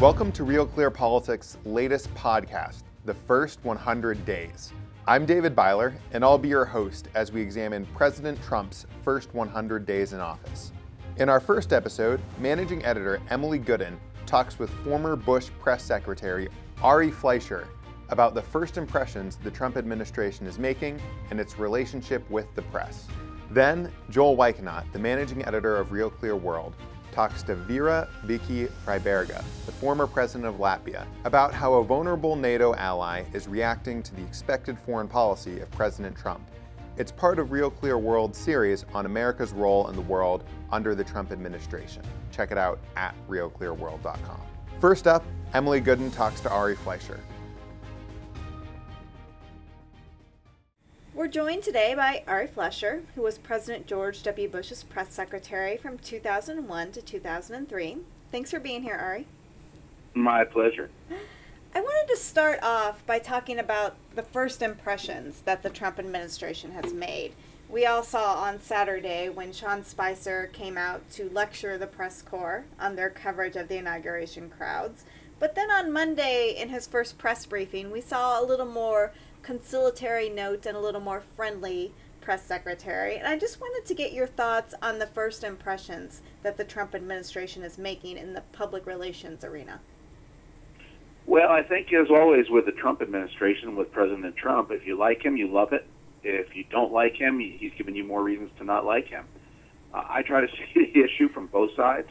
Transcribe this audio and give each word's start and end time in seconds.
Welcome 0.00 0.32
to 0.32 0.44
Real 0.44 0.64
Clear 0.64 0.90
Politics' 0.90 1.58
latest 1.66 2.12
podcast, 2.14 2.84
The 3.04 3.12
First 3.12 3.62
100 3.64 4.24
Days. 4.24 4.72
I'm 5.06 5.26
David 5.26 5.54
Byler, 5.54 5.94
and 6.12 6.24
I'll 6.24 6.38
be 6.38 6.48
your 6.48 6.64
host 6.64 7.08
as 7.14 7.32
we 7.32 7.42
examine 7.42 7.84
President 7.94 8.42
Trump's 8.42 8.86
first 9.04 9.34
100 9.34 9.84
days 9.84 10.14
in 10.14 10.20
office. 10.20 10.72
In 11.18 11.28
our 11.28 11.38
first 11.38 11.74
episode, 11.74 12.18
managing 12.38 12.82
editor 12.82 13.20
Emily 13.28 13.58
Goodin 13.58 14.00
talks 14.24 14.58
with 14.58 14.70
former 14.84 15.16
Bush 15.16 15.50
press 15.60 15.82
secretary 15.82 16.48
Ari 16.82 17.10
Fleischer 17.10 17.68
about 18.08 18.34
the 18.34 18.40
first 18.40 18.78
impressions 18.78 19.36
the 19.36 19.50
Trump 19.50 19.76
administration 19.76 20.46
is 20.46 20.58
making 20.58 20.98
and 21.28 21.38
its 21.38 21.58
relationship 21.58 22.28
with 22.30 22.46
the 22.54 22.62
press. 22.62 23.06
Then, 23.50 23.92
Joel 24.08 24.34
Weickgenant, 24.34 24.90
the 24.92 24.98
managing 24.98 25.44
editor 25.44 25.76
of 25.76 25.92
Real 25.92 26.08
Clear 26.08 26.36
World, 26.36 26.74
talks 27.12 27.42
to 27.44 27.54
Vera 27.54 28.08
Viki 28.26 28.70
Freiberga, 28.84 29.42
the 29.66 29.72
former 29.72 30.06
president 30.06 30.46
of 30.46 30.56
Latvia, 30.56 31.06
about 31.24 31.52
how 31.52 31.74
a 31.74 31.84
vulnerable 31.84 32.36
NATO 32.36 32.74
ally 32.74 33.24
is 33.32 33.48
reacting 33.48 34.02
to 34.02 34.14
the 34.14 34.22
expected 34.22 34.78
foreign 34.78 35.08
policy 35.08 35.60
of 35.60 35.70
President 35.70 36.16
Trump. 36.16 36.42
It's 36.96 37.12
part 37.12 37.38
of 37.38 37.50
Real 37.50 37.70
Clear 37.70 37.96
World 37.96 38.34
series 38.36 38.84
on 38.94 39.06
America's 39.06 39.52
role 39.52 39.88
in 39.88 39.96
the 39.96 40.02
world 40.02 40.44
under 40.70 40.94
the 40.94 41.04
Trump 41.04 41.32
administration. 41.32 42.02
Check 42.30 42.52
it 42.52 42.58
out 42.58 42.78
at 42.96 43.14
realclearworld.com. 43.28 44.40
First 44.80 45.06
up, 45.06 45.24
Emily 45.54 45.80
Goodin 45.80 46.10
talks 46.10 46.40
to 46.40 46.50
Ari 46.50 46.76
Fleischer. 46.76 47.20
We're 51.20 51.28
joined 51.28 51.64
today 51.64 51.94
by 51.94 52.24
Ari 52.26 52.46
Fleischer, 52.46 53.02
who 53.14 53.20
was 53.20 53.36
President 53.36 53.86
George 53.86 54.22
W. 54.22 54.48
Bush's 54.48 54.82
press 54.82 55.12
secretary 55.12 55.76
from 55.76 55.98
2001 55.98 56.92
to 56.92 57.02
2003. 57.02 57.98
Thanks 58.32 58.50
for 58.50 58.58
being 58.58 58.82
here, 58.82 58.96
Ari. 58.96 59.26
My 60.14 60.44
pleasure. 60.44 60.88
I 61.74 61.80
wanted 61.82 62.10
to 62.10 62.18
start 62.18 62.60
off 62.62 63.04
by 63.04 63.18
talking 63.18 63.58
about 63.58 63.96
the 64.14 64.22
first 64.22 64.62
impressions 64.62 65.42
that 65.42 65.62
the 65.62 65.68
Trump 65.68 65.98
administration 65.98 66.70
has 66.70 66.94
made. 66.94 67.34
We 67.68 67.84
all 67.84 68.02
saw 68.02 68.36
on 68.36 68.58
Saturday 68.58 69.28
when 69.28 69.52
Sean 69.52 69.84
Spicer 69.84 70.48
came 70.54 70.78
out 70.78 71.10
to 71.10 71.28
lecture 71.28 71.76
the 71.76 71.86
press 71.86 72.22
corps 72.22 72.64
on 72.80 72.96
their 72.96 73.10
coverage 73.10 73.56
of 73.56 73.68
the 73.68 73.76
inauguration 73.76 74.48
crowds. 74.48 75.04
But 75.38 75.54
then 75.54 75.70
on 75.70 75.92
Monday, 75.92 76.54
in 76.56 76.70
his 76.70 76.86
first 76.86 77.18
press 77.18 77.44
briefing, 77.44 77.90
we 77.90 78.00
saw 78.00 78.40
a 78.40 78.44
little 78.44 78.66
more 78.66 79.12
conciliatory 79.42 80.28
note 80.28 80.66
and 80.66 80.76
a 80.76 80.80
little 80.80 81.00
more 81.00 81.20
friendly 81.20 81.92
press 82.20 82.44
secretary. 82.44 83.16
And 83.16 83.26
I 83.26 83.38
just 83.38 83.60
wanted 83.60 83.86
to 83.86 83.94
get 83.94 84.12
your 84.12 84.26
thoughts 84.26 84.74
on 84.82 84.98
the 84.98 85.06
first 85.06 85.42
impressions 85.42 86.22
that 86.42 86.56
the 86.56 86.64
Trump 86.64 86.94
administration 86.94 87.62
is 87.62 87.78
making 87.78 88.18
in 88.18 88.34
the 88.34 88.42
public 88.52 88.86
relations 88.86 89.44
arena. 89.44 89.80
Well, 91.26 91.50
I 91.50 91.62
think 91.62 91.92
as 91.92 92.08
always 92.10 92.50
with 92.50 92.66
the 92.66 92.72
Trump 92.72 93.02
administration, 93.02 93.76
with 93.76 93.92
President 93.92 94.36
Trump, 94.36 94.70
if 94.70 94.86
you 94.86 94.98
like 94.98 95.24
him, 95.24 95.36
you 95.36 95.48
love 95.48 95.72
it. 95.72 95.86
If 96.22 96.54
you 96.54 96.64
don't 96.70 96.92
like 96.92 97.14
him, 97.14 97.38
he's 97.38 97.72
given 97.78 97.94
you 97.94 98.04
more 98.04 98.22
reasons 98.22 98.50
to 98.58 98.64
not 98.64 98.84
like 98.84 99.06
him. 99.06 99.24
Uh, 99.94 100.04
I 100.08 100.22
try 100.22 100.40
to 100.40 100.48
see 100.74 100.92
the 100.92 101.00
issue 101.00 101.28
from 101.28 101.46
both 101.46 101.74
sides. 101.76 102.08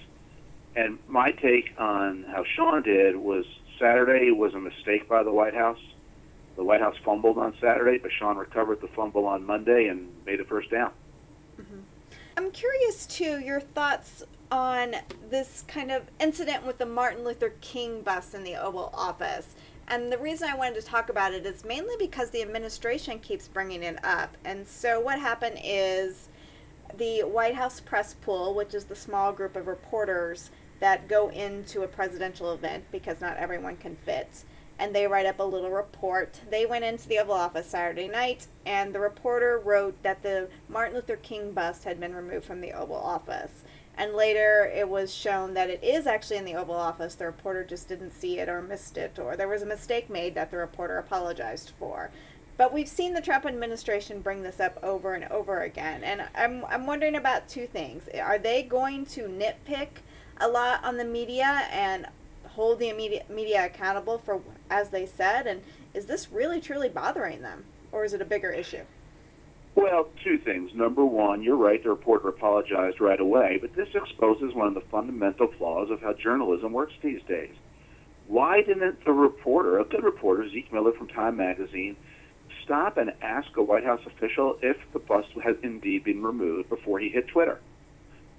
And 0.75 1.00
my 1.07 1.31
take 1.31 1.73
on 1.77 2.23
how 2.23 2.44
Sean 2.55 2.81
did 2.83 3.16
was 3.16 3.45
Saturday 3.80 4.31
was 4.31 4.53
a 4.53 4.59
mistake 4.59 5.09
by 5.09 5.23
the 5.23 5.31
White 5.31 5.55
House. 5.55 5.80
The 6.60 6.66
White 6.66 6.82
House 6.82 6.98
fumbled 7.06 7.38
on 7.38 7.56
Saturday, 7.62 8.00
but 8.00 8.12
Sean 8.12 8.36
recovered 8.36 8.82
the 8.82 8.90
fumble 8.90 9.26
on 9.26 9.46
Monday 9.46 9.88
and 9.88 10.10
made 10.26 10.42
a 10.42 10.44
first 10.44 10.70
down. 10.70 10.92
Mm-hmm. 11.58 11.80
I'm 12.36 12.52
curious, 12.52 13.06
too, 13.06 13.40
your 13.40 13.62
thoughts 13.62 14.26
on 14.52 14.96
this 15.30 15.64
kind 15.70 15.90
of 15.90 16.04
incident 16.20 16.66
with 16.66 16.78
the 16.78 16.86
Martin 16.86 17.24
Luther 17.24 17.54
King 17.62 18.02
bus 18.02 18.34
in 18.34 18.44
the 18.44 18.58
Oval 18.58 18.92
Office. 18.94 19.56
And 19.88 20.12
the 20.12 20.18
reason 20.18 20.50
I 20.50 20.53
wanted 20.53 20.81
to 20.81 20.86
talk 20.86 21.08
about 21.08 21.34
it 21.34 21.46
is 21.46 21.64
mainly 21.64 21.96
because 21.98 22.31
the 22.31 22.42
administration 22.42 23.19
keeps 23.19 23.48
bringing 23.48 23.81
it 23.81 24.03
up. 24.03 24.36
And 24.44 24.68
so, 24.68 25.00
what 25.00 25.18
happened 25.18 25.62
is 25.64 26.28
the 26.98 27.22
White 27.22 27.56
House 27.56 27.80
press 27.80 28.16
pool, 28.16 28.53
which 28.53 28.74
is 28.74 28.84
the 28.84 28.98
small 28.98 29.31
group 29.31 29.56
of 29.56 29.66
reporters 29.66 30.52
that 30.81 31.08
go 31.08 31.30
into 31.30 31.84
a 31.84 31.88
presidential 31.88 32.52
event 32.52 32.84
because 32.92 33.22
not 33.22 33.38
everyone 33.38 33.78
can 33.78 33.96
fit, 33.96 34.44
and 34.79 34.95
they 34.95 35.06
write 35.06 35.25
up 35.25 35.40
a 35.40 35.44
little 35.44 35.69
report. 35.69 36.40
They 36.50 36.66
went 36.66 36.85
into 36.85 37.07
the 37.07 37.19
Oval 37.19 37.35
Office 37.35 37.67
Saturday 37.67 38.07
night, 38.07 38.47
and 38.66 38.95
the 38.95 39.00
reporter 39.00 39.62
wrote 39.63 40.01
that 40.03 40.23
the 40.23 40.47
Martin 40.69 40.95
Luther 40.95 41.17
King 41.17 41.51
bust 41.51 41.84
had 41.84 42.00
been 42.00 42.16
removed 42.16 42.45
from 42.45 42.62
the 42.62 42.72
Oval 42.72 42.95
Office. 42.95 43.63
And 43.97 44.13
later 44.13 44.72
it 44.73 44.88
was 44.88 45.13
shown 45.13 45.53
that 45.56 45.69
it 45.69 45.84
is 45.84 46.07
actually 46.07 46.38
in 46.38 46.45
the 46.45 46.56
Oval 46.56 46.75
Office. 46.75 47.16
The 47.16 47.25
reporter 47.25 47.66
just 47.66 47.89
didn't 47.89 48.12
see 48.12 48.39
it 48.39 48.47
or 48.47 48.62
missed 48.62 48.97
it, 48.97 49.19
or 49.19 49.35
there 49.35 49.50
was 49.50 49.62
a 49.62 49.68
mistake 49.68 50.09
made 50.09 50.35
that 50.35 50.50
the 50.51 50.57
reporter 50.57 50.97
apologized 50.97 51.73
for. 51.78 52.09
But 52.56 52.73
we've 52.73 52.88
seen 52.88 53.13
the 53.13 53.22
Trump 53.22 53.45
administration 53.45 54.22
bring 54.22 54.44
this 54.44 54.59
up 54.59 54.79
over 54.81 55.13
and 55.13 55.25
over 55.25 55.62
again. 55.62 56.03
And 56.03 56.23
I'm, 56.35 56.63
I'm 56.66 56.85
wondering 56.85 57.16
about 57.16 57.50
two 57.50 57.68
things. 57.68 58.07
Are 58.22 58.38
they 58.38 58.63
going 58.63 59.06
to 59.07 59.23
nitpick 59.23 59.88
a 60.41 60.47
lot 60.47 60.84
on 60.84 60.97
the 60.97 61.06
media 61.06 61.68
and 61.72 62.07
hold 62.59 62.78
the 62.78 62.92
media, 62.92 63.24
media 63.30 63.66
accountable 63.66 64.18
for 64.18 64.42
as 64.70 64.90
they 64.90 65.06
said? 65.06 65.47
And 65.47 65.62
is 65.94 66.08
this 66.08 66.30
really 66.30 66.59
truly 66.59 66.90
bothering 66.90 67.42
them, 67.42 67.64
or 67.94 68.03
is 68.03 68.12
it 68.14 68.22
a 68.22 68.25
bigger 68.25 68.52
issue? 68.52 68.84
Well, 69.75 70.09
two 70.25 70.38
things. 70.38 70.72
Number 70.74 71.06
one, 71.06 71.42
you're 71.42 71.56
right, 71.56 71.81
the 71.81 71.90
reporter 71.90 72.28
apologized 72.28 73.00
right 73.00 73.19
away, 73.19 73.59
but 73.62 73.75
this 73.78 73.88
exposes 73.96 74.53
one 74.53 74.68
of 74.68 74.74
the 74.74 74.84
fundamental 74.92 75.48
flaws 75.58 75.90
of 75.90 76.02
how 76.02 76.12
journalism 76.12 76.74
works 76.74 76.92
these 77.02 77.22
days. 77.30 77.56
Why 78.28 78.62
didn't 78.62 79.06
the 79.06 79.14
reporter, 79.14 79.80
a 79.80 79.86
good 79.86 80.03
reporter, 80.03 80.50
Zeke 80.50 80.74
Miller 80.74 80.92
from 80.92 81.08
Time 81.08 81.38
Magazine, 81.38 81.96
stop 82.66 82.98
and 82.98 83.14
ask 83.22 83.56
a 83.56 83.64
White 83.64 83.86
House 83.86 84.02
official 84.06 84.58
if 84.62 84.75
the 84.92 85.00
bust 85.00 85.30
has 85.42 85.56
indeed 85.64 86.03
been 86.03 86.22
removed 86.22 86.68
before 86.68 87.00
he 87.00 87.08
hit 87.08 87.30
Twitter? 87.30 87.62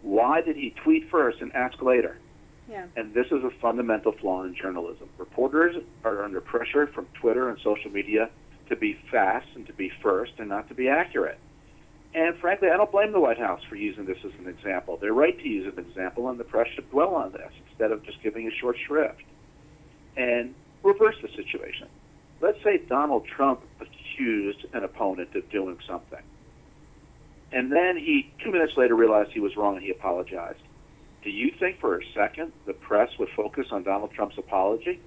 Why 0.03 0.43
did 0.43 0.57
he 0.57 0.75
tweet 0.85 1.09
first 1.09 1.41
and 1.41 1.55
ask 1.55 1.81
later? 1.81 2.19
Yeah. 2.71 2.87
And 2.97 3.13
this 3.13 3.27
is 3.27 3.43
a 3.43 3.51
fundamental 3.61 4.13
flaw 4.13 4.45
in 4.45 4.55
journalism. 4.55 5.09
Reporters 5.19 5.77
are 6.05 6.23
under 6.23 6.41
pressure 6.41 6.87
from 6.87 7.07
Twitter 7.21 7.49
and 7.49 7.59
social 7.65 7.91
media 7.91 8.31
to 8.69 8.77
be 8.77 8.97
fast 9.11 9.49
and 9.57 9.67
to 9.67 9.73
be 9.73 9.91
first 10.01 10.33
and 10.39 10.49
not 10.49 10.69
to 10.69 10.75
be 10.75 10.89
accurate. 10.89 11.39
And 12.15 12.37
frankly, 12.39 12.69
I 12.73 12.77
don't 12.77 12.91
blame 12.91 13.13
the 13.13 13.21
White 13.21 13.39
House 13.39 13.61
for 13.69 13.75
using 13.75 14.05
this 14.05 14.19
as 14.25 14.33
an 14.39 14.49
example. 14.49 14.97
They're 15.01 15.13
right 15.13 15.37
to 15.37 15.49
use 15.49 15.73
an 15.77 15.85
example, 15.85 16.29
and 16.29 16.39
the 16.39 16.45
press 16.45 16.69
should 16.75 16.91
dwell 16.91 17.15
on 17.15 17.33
this 17.33 17.51
instead 17.69 17.91
of 17.91 18.05
just 18.05 18.23
giving 18.23 18.47
a 18.47 18.51
short 18.61 18.77
shrift. 18.87 19.23
And 20.17 20.55
reverse 20.83 21.17
the 21.23 21.29
situation. 21.29 21.89
Let's 22.41 22.63
say 22.65 22.79
Donald 22.89 23.27
Trump 23.27 23.63
accused 23.81 24.65
an 24.73 24.85
opponent 24.85 25.35
of 25.35 25.49
doing 25.51 25.79
something. 25.87 26.23
And 27.53 27.71
then 27.71 27.97
he, 27.97 28.33
two 28.43 28.51
minutes 28.53 28.73
later, 28.77 28.95
realized 28.95 29.31
he 29.33 29.41
was 29.41 29.57
wrong 29.57 29.77
and 29.77 29.85
he 29.85 29.91
apologized. 29.91 30.61
Do 31.23 31.31
you 31.31 31.53
think 31.59 31.81
for 31.81 31.99
a 31.99 32.05
second 32.15 32.53
the 32.67 32.73
press 32.73 33.11
would 33.19 33.29
focus 33.37 33.67
on 33.71 33.83
Donald 33.83 34.13
Trump's 34.13 34.39
apology? 34.39 35.01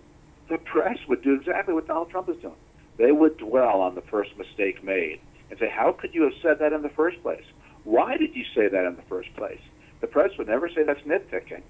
The 0.50 0.58
press 0.58 0.98
would 1.08 1.24
do 1.24 1.34
exactly 1.34 1.74
what 1.74 1.88
Donald 1.88 2.10
Trump 2.10 2.30
is 2.30 2.38
doing. 2.38 2.54
They 2.98 3.12
would 3.12 3.38
dwell 3.38 3.82
on 3.82 3.96
the 3.96 4.02
first 4.02 4.38
mistake 4.38 4.84
made 4.84 5.20
and 5.50 5.60
say, 5.60 5.70
How 5.70 5.92
could 5.92 6.14
you 6.14 6.24
have 6.24 6.34
said 6.42 6.60
that 6.60 6.74
in 6.74 6.82
the 6.82 6.90
first 6.90 7.22
place? 7.24 7.46
Why 7.84 8.18
did 8.18 8.36
you 8.36 8.44
say 8.56 8.68
that 8.68 8.86
in 8.86 8.96
the 8.96 9.02
first 9.04 9.34
place? 9.36 9.60
The 10.02 10.08
press 10.08 10.32
would 10.38 10.48
never 10.48 10.70
say 10.70 10.84
that's 10.84 11.02
nitpicking. 11.02 11.64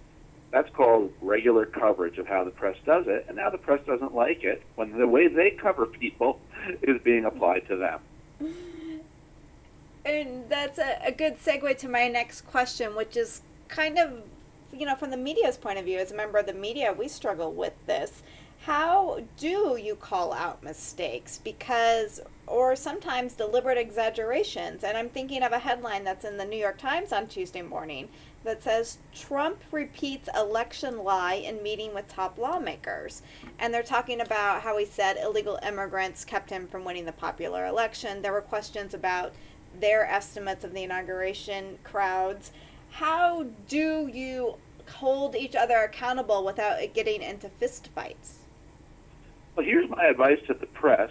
That's 0.51 0.69
called 0.75 1.11
regular 1.21 1.65
coverage 1.65 2.19
of 2.19 2.27
how 2.27 2.43
the 2.43 2.51
press 2.51 2.75
does 2.85 3.05
it, 3.07 3.25
and 3.27 3.37
now 3.37 3.49
the 3.49 3.57
press 3.57 3.79
doesn't 3.87 4.13
like 4.13 4.43
it 4.43 4.61
when 4.75 4.97
the 4.97 5.07
way 5.07 5.27
they 5.27 5.51
cover 5.51 5.85
people 5.85 6.39
is 6.81 7.01
being 7.03 7.25
applied 7.25 7.67
to 7.69 7.75
them. 7.77 7.99
And 10.05 10.49
that's 10.49 10.79
a, 10.79 10.99
a 11.05 11.11
good 11.11 11.39
segue 11.39 11.77
to 11.77 11.89
my 11.89 12.07
next 12.07 12.41
question, 12.41 12.95
which 12.95 13.15
is 13.15 13.41
kind 13.67 13.97
of, 13.97 14.23
you 14.73 14.85
know, 14.85 14.95
from 14.95 15.11
the 15.11 15.17
media's 15.17 15.57
point 15.57 15.79
of 15.79 15.85
view, 15.85 15.99
as 15.99 16.11
a 16.11 16.15
member 16.15 16.37
of 16.37 16.45
the 16.45 16.53
media, 16.53 16.93
we 16.93 17.07
struggle 17.07 17.51
with 17.51 17.73
this. 17.85 18.23
How 18.65 19.19
do 19.37 19.77
you 19.77 19.95
call 19.95 20.31
out 20.31 20.63
mistakes? 20.63 21.37
Because, 21.43 22.21
or 22.47 22.75
sometimes 22.77 23.33
deliberate 23.33 23.77
exaggerations. 23.77 24.85
And 24.85 24.97
I'm 24.97 25.09
thinking 25.09 25.43
of 25.43 25.51
a 25.51 25.59
headline 25.59 26.05
that's 26.05 26.23
in 26.23 26.37
the 26.37 26.45
New 26.45 26.57
York 26.57 26.77
Times 26.77 27.11
on 27.11 27.27
Tuesday 27.27 27.61
morning 27.61 28.07
that 28.45 28.63
says 28.63 28.99
Trump 29.13 29.57
repeats 29.71 30.29
election 30.35 31.03
lie 31.03 31.35
in 31.35 31.61
meeting 31.61 31.93
with 31.93 32.07
top 32.07 32.37
lawmakers. 32.37 33.21
And 33.59 33.73
they're 33.73 33.83
talking 33.83 34.21
about 34.21 34.61
how 34.61 34.77
he 34.77 34.85
said 34.85 35.17
illegal 35.21 35.59
immigrants 35.65 36.23
kept 36.23 36.49
him 36.49 36.67
from 36.67 36.85
winning 36.85 37.05
the 37.05 37.11
popular 37.11 37.65
election. 37.65 38.21
There 38.21 38.33
were 38.33 38.41
questions 38.41 38.93
about 38.93 39.33
their 39.79 40.05
estimates 40.05 40.63
of 40.63 40.73
the 40.73 40.83
inauguration 40.83 41.79
crowds 41.83 42.51
how 42.93 43.45
do 43.67 44.07
you 44.13 44.55
hold 44.87 45.35
each 45.35 45.55
other 45.55 45.77
accountable 45.77 46.45
without 46.45 46.79
it 46.81 46.93
getting 46.93 47.21
into 47.23 47.49
fistfights? 47.49 48.35
Well, 49.55 49.65
here's 49.65 49.89
my 49.89 50.05
advice 50.05 50.39
to 50.47 50.53
the 50.53 50.67
press. 50.67 51.09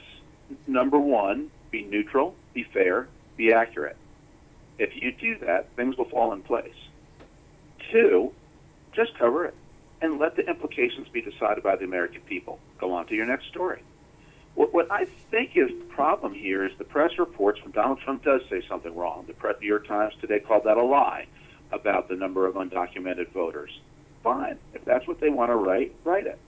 Number 0.67 0.99
one, 0.99 1.50
be 1.70 1.82
neutral, 1.82 2.37
be 2.55 2.64
fair, 2.64 3.08
be 3.37 3.52
accurate. 3.52 3.96
If 4.79 4.90
you 4.94 5.12
do 5.12 5.38
that, 5.44 5.75
things 5.75 5.96
will 5.96 6.08
fall 6.08 6.32
in 6.32 6.43
place. 6.43 6.75
Two, 7.90 8.32
just 8.94 9.19
cover 9.19 9.44
it. 9.46 9.55
and 10.02 10.19
let 10.19 10.34
the 10.34 10.46
implications 10.49 11.08
be 11.08 11.23
decided 11.23 11.62
by 11.62 11.76
the 11.76 11.84
American 11.84 12.20
people. 12.23 12.58
Go 12.79 12.93
on 12.93 13.06
to 13.06 13.14
your 13.14 13.25
next 13.26 13.46
story. 13.46 13.82
What, 14.56 14.75
what 14.75 14.90
I 14.90 15.05
think 15.31 15.52
is 15.56 15.69
the 15.69 15.84
problem 15.94 16.34
here 16.34 16.64
is 16.64 16.73
the 16.76 16.84
press 16.84 17.12
reports 17.19 17.62
when 17.62 17.70
Donald 17.70 18.00
Trump 18.00 18.25
does 18.25 18.43
say 18.50 18.62
something 18.69 18.94
wrong. 18.94 19.26
The 19.26 19.55
New 19.61 19.69
York 19.69 19.87
Times 19.87 20.14
today 20.20 20.40
called 20.40 20.64
that 20.64 20.76
a 20.76 20.82
lie 20.82 21.26
about 21.73 22.09
the 22.09 22.17
number 22.17 22.47
of 22.47 22.55
undocumented 22.55 23.31
voters. 23.33 23.71
Fine. 24.23 24.59
If 24.75 24.85
that's 24.85 25.07
what 25.07 25.21
they 25.21 25.29
want 25.29 25.51
to 25.51 25.57
write, 25.57 25.95
write 26.05 26.27
it. 26.27 26.39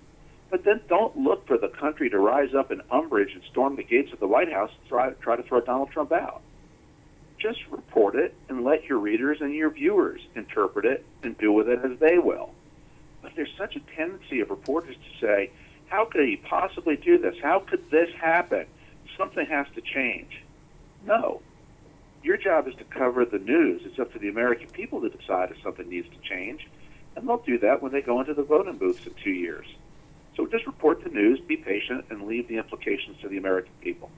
But 0.50 0.64
then 0.64 0.80
don't 0.88 1.16
look 1.16 1.46
for 1.46 1.58
the 1.58 1.68
country 1.68 2.08
to 2.10 2.18
rise 2.18 2.54
up 2.54 2.70
in 2.70 2.82
umbrage 2.90 3.32
and 3.34 3.42
storm 3.50 3.76
the 3.76 3.82
gates 3.82 4.12
of 4.12 4.20
the 4.20 4.28
White 4.28 4.52
House 4.52 4.70
and 4.78 4.88
try, 4.88 5.10
try 5.10 5.36
to 5.36 5.42
throw 5.42 5.60
Donald 5.60 5.90
Trump 5.90 6.12
out. 6.12 6.42
Just 7.38 7.58
report 7.70 8.14
it 8.14 8.34
and 8.48 8.64
let 8.64 8.84
your 8.84 8.98
readers 8.98 9.38
and 9.40 9.54
your 9.54 9.70
viewers 9.70 10.20
interpret 10.36 10.84
it 10.84 11.04
and 11.22 11.36
do 11.38 11.52
with 11.52 11.68
it 11.68 11.80
as 11.84 11.98
they 11.98 12.18
will. 12.18 12.50
But 13.22 13.32
there's 13.34 13.52
such 13.58 13.74
a 13.74 13.80
tendency 13.96 14.40
of 14.40 14.50
reporters 14.50 14.96
to 14.96 15.26
say, 15.26 15.50
how 15.88 16.04
could 16.04 16.26
he 16.26 16.36
possibly 16.36 16.96
do 16.96 17.18
this? 17.18 17.34
How 17.42 17.58
could 17.58 17.90
this 17.90 18.10
happen? 18.14 18.66
Something 19.18 19.46
has 19.46 19.66
to 19.74 19.80
change. 19.80 20.42
No. 21.04 21.40
Your 22.24 22.38
job 22.38 22.66
is 22.66 22.74
to 22.76 22.84
cover 22.84 23.26
the 23.26 23.38
news. 23.38 23.82
It's 23.84 23.98
up 23.98 24.10
to 24.14 24.18
the 24.18 24.30
American 24.30 24.68
people 24.68 25.02
to 25.02 25.10
decide 25.10 25.50
if 25.50 25.62
something 25.62 25.86
needs 25.86 26.08
to 26.08 26.16
change. 26.26 26.66
And 27.14 27.28
they'll 27.28 27.36
do 27.36 27.58
that 27.58 27.82
when 27.82 27.92
they 27.92 28.00
go 28.00 28.18
into 28.18 28.32
the 28.32 28.42
voting 28.42 28.78
booths 28.78 29.06
in 29.06 29.12
two 29.22 29.30
years. 29.30 29.66
So 30.34 30.46
just 30.46 30.66
report 30.66 31.04
the 31.04 31.10
news, 31.10 31.38
be 31.40 31.58
patient, 31.58 32.06
and 32.08 32.26
leave 32.26 32.48
the 32.48 32.56
implications 32.56 33.18
to 33.20 33.28
the 33.28 33.36
American 33.36 33.72
people. 33.82 34.10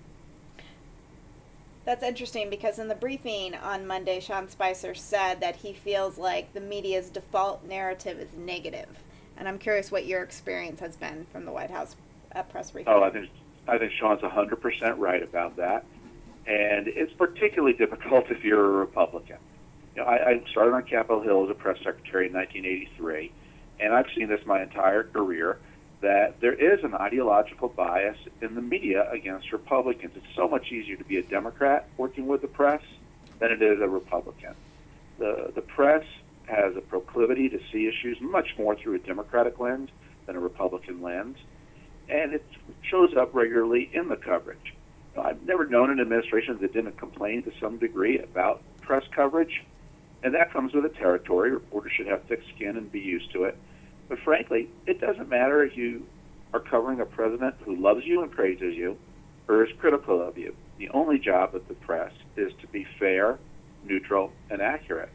That's 1.85 2.05
interesting 2.05 2.49
because 2.49 2.79
in 2.79 2.87
the 2.87 2.94
briefing 2.94 3.56
on 3.56 3.88
Monday, 3.88 4.20
Sean 4.20 4.49
Spicer 4.49 4.94
said 4.94 5.41
that 5.41 5.56
he 5.56 5.73
feels 5.73 6.17
like 6.17 6.55
the 6.55 6.61
media's 6.61 7.11
default 7.11 7.64
narrative 7.64 8.20
is 8.20 8.32
negative. 8.37 9.02
And 9.37 9.49
I'm 9.49 9.59
curious 9.59 9.91
what 9.91 10.06
your 10.06 10.23
experience 10.23 10.79
has 10.79 10.97
been 10.97 11.26
from 11.32 11.44
the 11.44 11.52
White 11.52 11.70
House 11.70 11.97
uh, 12.35 12.44
press 12.44 12.70
briefing. 12.70 12.93
Oh, 12.93 13.02
I 13.02 13.11
think 13.11 13.29
I 13.69 13.79
think 13.79 13.93
Sean's 13.99 14.20
100% 14.20 14.99
right 14.99 15.23
about 15.23 15.56
that. 15.56 15.85
And 16.46 16.88
it's 16.88 17.12
particularly 17.12 17.75
difficult 17.75 18.26
if 18.31 18.44
you're 18.44 18.64
a 18.64 18.78
Republican. 18.78 19.38
You 19.94 20.02
know, 20.02 20.08
I, 20.08 20.31
I 20.31 20.43
started 20.50 20.72
on 20.75 20.82
Capitol 20.84 21.22
Hill 21.22 21.44
as 21.44 21.50
a 21.50 21.54
press 21.54 21.78
secretary 21.78 22.26
in 22.26 22.34
1983, 22.34 23.32
and 23.81 23.94
I've 23.94 24.06
seen 24.14 24.28
this 24.28 24.44
my 24.44 24.62
entire 24.62 25.04
career 25.04 25.58
that 26.02 26.40
there 26.40 26.52
is 26.52 26.84
an 26.84 26.94
ideological 26.94 27.69
bias 27.69 28.19
in 28.43 28.54
the 28.54 28.60
media 28.60 29.10
against 29.10 29.50
Republicans. 29.52 30.12
It's 30.14 30.37
so 30.37 30.46
much 30.46 30.70
easier 30.70 30.96
to 30.96 31.04
be 31.04 31.16
a 31.16 31.22
Democrat 31.22 31.88
working 31.96 32.26
with 32.26 32.43
the 32.43 32.49
press 32.49 32.82
than 33.38 33.50
it 33.50 33.62
is 33.62 33.81
a 33.81 33.88
Republican. 33.88 34.54
The 35.19 35.52
the 35.54 35.62
press 35.62 36.04
has 36.46 36.76
a 36.76 36.81
proclivity 36.81 37.49
to 37.49 37.58
see 37.72 37.88
issues 37.88 38.20
much 38.20 38.54
more 38.58 38.76
through 38.76 38.94
a 38.94 38.99
Democratic 38.99 39.58
lens 39.58 39.90
than 40.26 40.37
a 40.37 40.40
Republican 40.40 41.02
lens, 41.02 41.38
and 42.08 42.34
it 42.34 42.44
shows 42.82 43.16
up 43.16 43.34
regularly 43.34 43.90
in 43.92 44.08
the 44.08 44.16
coverage. 44.16 44.75
I've 45.22 45.42
never 45.42 45.66
known 45.66 45.90
an 45.90 46.00
administration 46.00 46.58
that 46.60 46.72
didn't 46.72 46.98
complain 46.98 47.42
to 47.44 47.52
some 47.60 47.78
degree 47.78 48.18
about 48.18 48.62
press 48.80 49.04
coverage, 49.14 49.62
and 50.22 50.34
that 50.34 50.52
comes 50.52 50.72
with 50.74 50.84
the 50.84 50.90
territory. 50.90 51.50
Reporters 51.52 51.92
should 51.96 52.06
have 52.06 52.24
thick 52.24 52.42
skin 52.54 52.76
and 52.76 52.90
be 52.90 53.00
used 53.00 53.32
to 53.32 53.44
it. 53.44 53.58
But 54.08 54.18
frankly, 54.20 54.68
it 54.86 55.00
doesn't 55.00 55.28
matter 55.28 55.64
if 55.64 55.76
you 55.76 56.06
are 56.52 56.60
covering 56.60 57.00
a 57.00 57.06
president 57.06 57.56
who 57.64 57.76
loves 57.76 58.04
you 58.04 58.22
and 58.22 58.30
praises 58.30 58.74
you 58.74 58.96
or 59.48 59.64
is 59.64 59.70
critical 59.78 60.20
of 60.26 60.36
you. 60.36 60.54
The 60.78 60.88
only 60.90 61.18
job 61.18 61.54
of 61.54 61.66
the 61.68 61.74
press 61.74 62.12
is 62.36 62.52
to 62.60 62.66
be 62.68 62.86
fair, 62.98 63.38
neutral, 63.84 64.32
and 64.50 64.60
accurate. 64.60 65.10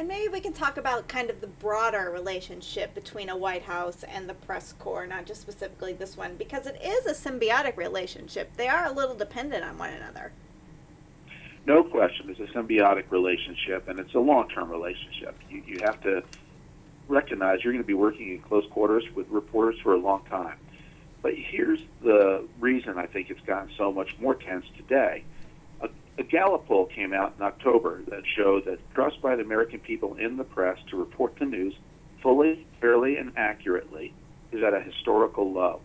And 0.00 0.08
maybe 0.08 0.28
we 0.32 0.40
can 0.40 0.54
talk 0.54 0.78
about 0.78 1.08
kind 1.08 1.28
of 1.28 1.42
the 1.42 1.46
broader 1.46 2.10
relationship 2.10 2.94
between 2.94 3.28
a 3.28 3.36
White 3.36 3.64
House 3.64 4.02
and 4.02 4.26
the 4.26 4.32
press 4.32 4.72
corps, 4.78 5.06
not 5.06 5.26
just 5.26 5.42
specifically 5.42 5.92
this 5.92 6.16
one, 6.16 6.36
because 6.36 6.66
it 6.66 6.80
is 6.82 7.04
a 7.04 7.12
symbiotic 7.12 7.76
relationship. 7.76 8.50
They 8.56 8.66
are 8.66 8.86
a 8.86 8.92
little 8.92 9.14
dependent 9.14 9.62
on 9.62 9.76
one 9.76 9.90
another. 9.92 10.32
No 11.66 11.84
question, 11.84 12.30
it's 12.30 12.40
a 12.40 12.50
symbiotic 12.54 13.10
relationship, 13.10 13.88
and 13.88 14.00
it's 14.00 14.14
a 14.14 14.18
long-term 14.18 14.70
relationship. 14.70 15.36
You, 15.50 15.62
you 15.66 15.80
have 15.82 16.00
to 16.04 16.22
recognize 17.06 17.62
you're 17.62 17.74
going 17.74 17.84
to 17.84 17.86
be 17.86 17.92
working 17.92 18.30
in 18.30 18.40
close 18.40 18.64
quarters 18.70 19.04
with 19.14 19.28
reporters 19.28 19.78
for 19.82 19.92
a 19.92 19.98
long 19.98 20.24
time. 20.30 20.56
But 21.20 21.34
here's 21.34 21.80
the 22.02 22.48
reason 22.58 22.96
I 22.96 23.04
think 23.04 23.28
it's 23.28 23.42
gotten 23.42 23.70
so 23.76 23.92
much 23.92 24.16
more 24.18 24.34
tense 24.34 24.64
today. 24.78 25.24
A, 26.20 26.22
Gallup 26.22 26.66
poll 26.66 26.84
came 26.84 27.14
out 27.14 27.34
in 27.38 27.42
October 27.42 28.02
that 28.08 28.22
showed 28.36 28.66
that 28.66 28.78
trust 28.94 29.22
by 29.22 29.36
the 29.36 29.42
American 29.42 29.80
people 29.80 30.16
in 30.16 30.36
the 30.36 30.44
press 30.44 30.78
to 30.90 30.96
report 30.98 31.34
the 31.38 31.46
news 31.46 31.74
fully, 32.22 32.66
fairly, 32.78 33.16
and 33.16 33.32
accurately 33.36 34.12
is 34.52 34.62
at 34.62 34.74
a 34.74 34.80
historical 34.80 35.50
low. 35.50 35.80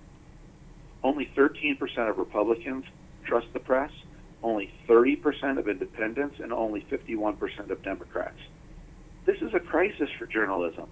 Only 1.04 1.32
13% 1.38 1.80
of 2.10 2.18
Republicans 2.18 2.84
trust 3.26 3.48
the 3.54 3.60
press, 3.60 3.92
only 4.44 4.74
30% 4.90 5.58
of 5.58 5.70
independents, 5.70 6.36
and 6.42 6.52
only 6.52 6.86
51% 6.92 7.70
of 7.70 7.82
Democrats. 7.82 8.40
This 9.26 9.38
is 9.42 9.54
a 9.54 9.60
crisis 9.60 10.10
for 10.20 10.26
journalism. 10.26 10.90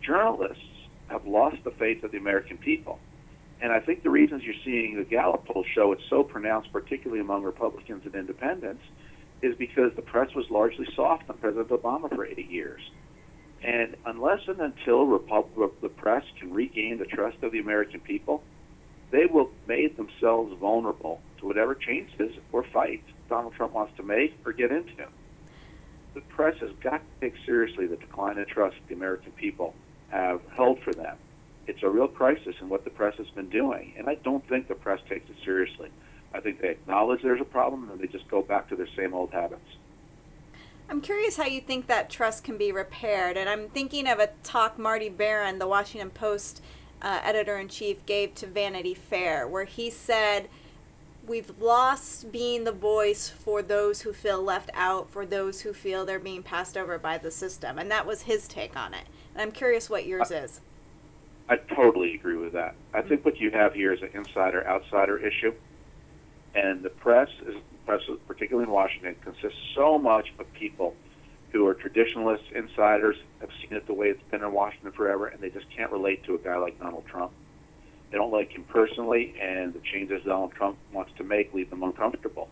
Journalists 0.00 0.62
have 1.08 1.26
lost 1.26 1.58
the 1.64 1.70
faith 1.72 2.02
of 2.02 2.12
the 2.12 2.18
American 2.18 2.56
people. 2.56 2.98
And 3.60 3.72
I 3.72 3.80
think 3.80 4.02
the 4.02 4.10
reasons 4.10 4.42
you're 4.44 4.54
seeing 4.64 4.96
the 4.96 5.04
Gallup 5.04 5.46
poll 5.46 5.64
show 5.74 5.92
it's 5.92 6.02
so 6.10 6.22
pronounced, 6.22 6.72
particularly 6.72 7.20
among 7.20 7.42
Republicans 7.42 8.04
and 8.04 8.14
independents, 8.14 8.82
is 9.42 9.54
because 9.56 9.92
the 9.96 10.02
press 10.02 10.34
was 10.34 10.50
largely 10.50 10.86
soft 10.94 11.28
on 11.30 11.38
President 11.38 11.68
Obama 11.68 12.14
for 12.14 12.26
eight 12.26 12.50
years. 12.50 12.80
And 13.62 13.96
unless 14.04 14.40
and 14.48 14.60
until 14.60 15.06
Repub- 15.06 15.80
the 15.80 15.88
press 15.88 16.24
can 16.38 16.52
regain 16.52 16.98
the 16.98 17.06
trust 17.06 17.42
of 17.42 17.52
the 17.52 17.58
American 17.58 18.00
people, 18.00 18.42
they 19.10 19.26
will 19.26 19.50
make 19.66 19.96
themselves 19.96 20.54
vulnerable 20.60 21.20
to 21.38 21.46
whatever 21.46 21.74
changes 21.74 22.36
or 22.52 22.64
fights 22.64 23.08
Donald 23.28 23.54
Trump 23.54 23.72
wants 23.72 23.96
to 23.96 24.02
make 24.02 24.36
or 24.44 24.52
get 24.52 24.70
into. 24.70 25.06
The 26.14 26.20
press 26.22 26.56
has 26.60 26.70
got 26.80 27.02
to 27.02 27.20
take 27.20 27.34
seriously 27.44 27.86
the 27.86 27.96
decline 27.96 28.38
in 28.38 28.46
trust 28.46 28.76
the 28.88 28.94
American 28.94 29.32
people 29.32 29.74
have 30.08 30.40
held 30.54 30.80
for 30.80 30.92
them. 30.92 31.16
It's 31.66 31.82
a 31.82 31.88
real 31.88 32.08
crisis 32.08 32.54
in 32.60 32.68
what 32.68 32.84
the 32.84 32.90
press 32.90 33.16
has 33.16 33.28
been 33.30 33.48
doing, 33.48 33.94
and 33.98 34.08
I 34.08 34.14
don't 34.16 34.46
think 34.48 34.68
the 34.68 34.74
press 34.74 35.00
takes 35.08 35.28
it 35.28 35.36
seriously. 35.44 35.90
I 36.32 36.40
think 36.40 36.60
they 36.60 36.70
acknowledge 36.70 37.22
there's 37.22 37.40
a 37.40 37.44
problem 37.44 37.90
and 37.90 38.00
they 38.00 38.06
just 38.06 38.28
go 38.28 38.42
back 38.42 38.68
to 38.68 38.76
their 38.76 38.88
same 38.96 39.14
old 39.14 39.30
habits. 39.30 39.66
I'm 40.88 41.00
curious 41.00 41.36
how 41.36 41.46
you 41.46 41.60
think 41.60 41.88
that 41.88 42.10
trust 42.10 42.44
can 42.44 42.56
be 42.56 42.70
repaired, 42.70 43.36
and 43.36 43.48
I'm 43.48 43.68
thinking 43.68 44.06
of 44.06 44.20
a 44.20 44.30
talk 44.44 44.78
Marty 44.78 45.08
Baron, 45.08 45.58
the 45.58 45.66
Washington 45.66 46.10
Post 46.10 46.62
uh, 47.02 47.20
editor 47.24 47.58
in 47.58 47.68
chief, 47.68 48.06
gave 48.06 48.34
to 48.36 48.46
Vanity 48.46 48.94
Fair, 48.94 49.48
where 49.48 49.64
he 49.64 49.90
said, 49.90 50.48
We've 51.26 51.60
lost 51.60 52.30
being 52.30 52.62
the 52.62 52.72
voice 52.72 53.28
for 53.28 53.60
those 53.60 54.02
who 54.02 54.12
feel 54.12 54.40
left 54.40 54.70
out, 54.74 55.10
for 55.10 55.26
those 55.26 55.62
who 55.62 55.72
feel 55.72 56.06
they're 56.06 56.20
being 56.20 56.44
passed 56.44 56.76
over 56.76 56.98
by 56.98 57.18
the 57.18 57.32
system. 57.32 57.78
And 57.78 57.90
that 57.90 58.06
was 58.06 58.22
his 58.22 58.46
take 58.46 58.76
on 58.76 58.94
it. 58.94 59.06
And 59.34 59.42
I'm 59.42 59.50
curious 59.50 59.90
what 59.90 60.06
yours 60.06 60.30
I, 60.30 60.36
is. 60.36 60.60
I 61.48 61.56
totally 61.56 62.14
agree 62.14 62.36
with 62.36 62.52
that. 62.54 62.74
I 62.92 63.02
think 63.02 63.24
what 63.24 63.38
you 63.38 63.50
have 63.52 63.72
here 63.74 63.92
is 63.92 64.02
an 64.02 64.10
insider 64.14 64.66
outsider 64.66 65.16
issue. 65.18 65.54
And 66.54 66.82
the 66.82 66.90
press, 66.90 67.28
is, 67.46 67.54
press 67.84 68.00
particularly 68.26 68.66
in 68.66 68.72
Washington, 68.72 69.14
consists 69.22 69.58
so 69.74 69.98
much 69.98 70.32
of 70.38 70.52
people 70.54 70.94
who 71.52 71.66
are 71.66 71.74
traditionalists, 71.74 72.46
insiders, 72.54 73.16
have 73.40 73.50
seen 73.62 73.76
it 73.76 73.86
the 73.86 73.94
way 73.94 74.08
it's 74.08 74.22
been 74.30 74.42
in 74.42 74.52
Washington 74.52 74.92
forever, 74.92 75.26
and 75.26 75.40
they 75.40 75.50
just 75.50 75.66
can't 75.70 75.92
relate 75.92 76.24
to 76.24 76.34
a 76.34 76.38
guy 76.38 76.56
like 76.56 76.78
Donald 76.80 77.04
Trump. 77.06 77.32
They 78.10 78.18
don't 78.18 78.32
like 78.32 78.50
him 78.50 78.64
personally, 78.64 79.34
and 79.40 79.72
the 79.72 79.80
changes 79.80 80.22
Donald 80.24 80.52
Trump 80.52 80.78
wants 80.92 81.12
to 81.18 81.24
make 81.24 81.54
leave 81.54 81.70
them 81.70 81.82
uncomfortable. 81.82 82.48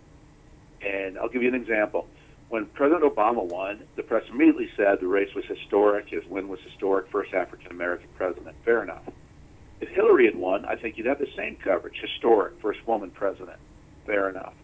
And 0.80 1.18
I'll 1.18 1.28
give 1.28 1.42
you 1.42 1.48
an 1.48 1.54
example. 1.54 2.06
When 2.48 2.66
President 2.66 3.02
Obama 3.02 3.44
won, 3.44 3.84
the 3.96 4.02
press 4.02 4.24
immediately 4.30 4.68
said 4.76 5.00
the 5.00 5.08
race 5.08 5.34
was 5.34 5.44
historic, 5.46 6.08
his 6.08 6.24
win 6.26 6.48
was 6.48 6.60
historic, 6.60 7.08
first 7.10 7.34
African 7.34 7.70
American 7.70 8.08
president. 8.16 8.54
Fair 8.64 8.82
enough. 8.82 9.02
If 9.80 9.88
Hillary 9.88 10.26
had 10.26 10.36
won, 10.36 10.64
I 10.64 10.76
think 10.76 10.96
you'd 10.96 11.06
have 11.06 11.18
the 11.18 11.28
same 11.36 11.56
coverage, 11.56 11.98
historic, 12.00 12.60
first 12.60 12.86
woman 12.86 13.10
president. 13.10 13.58
Fair 14.06 14.28
enough. 14.28 14.54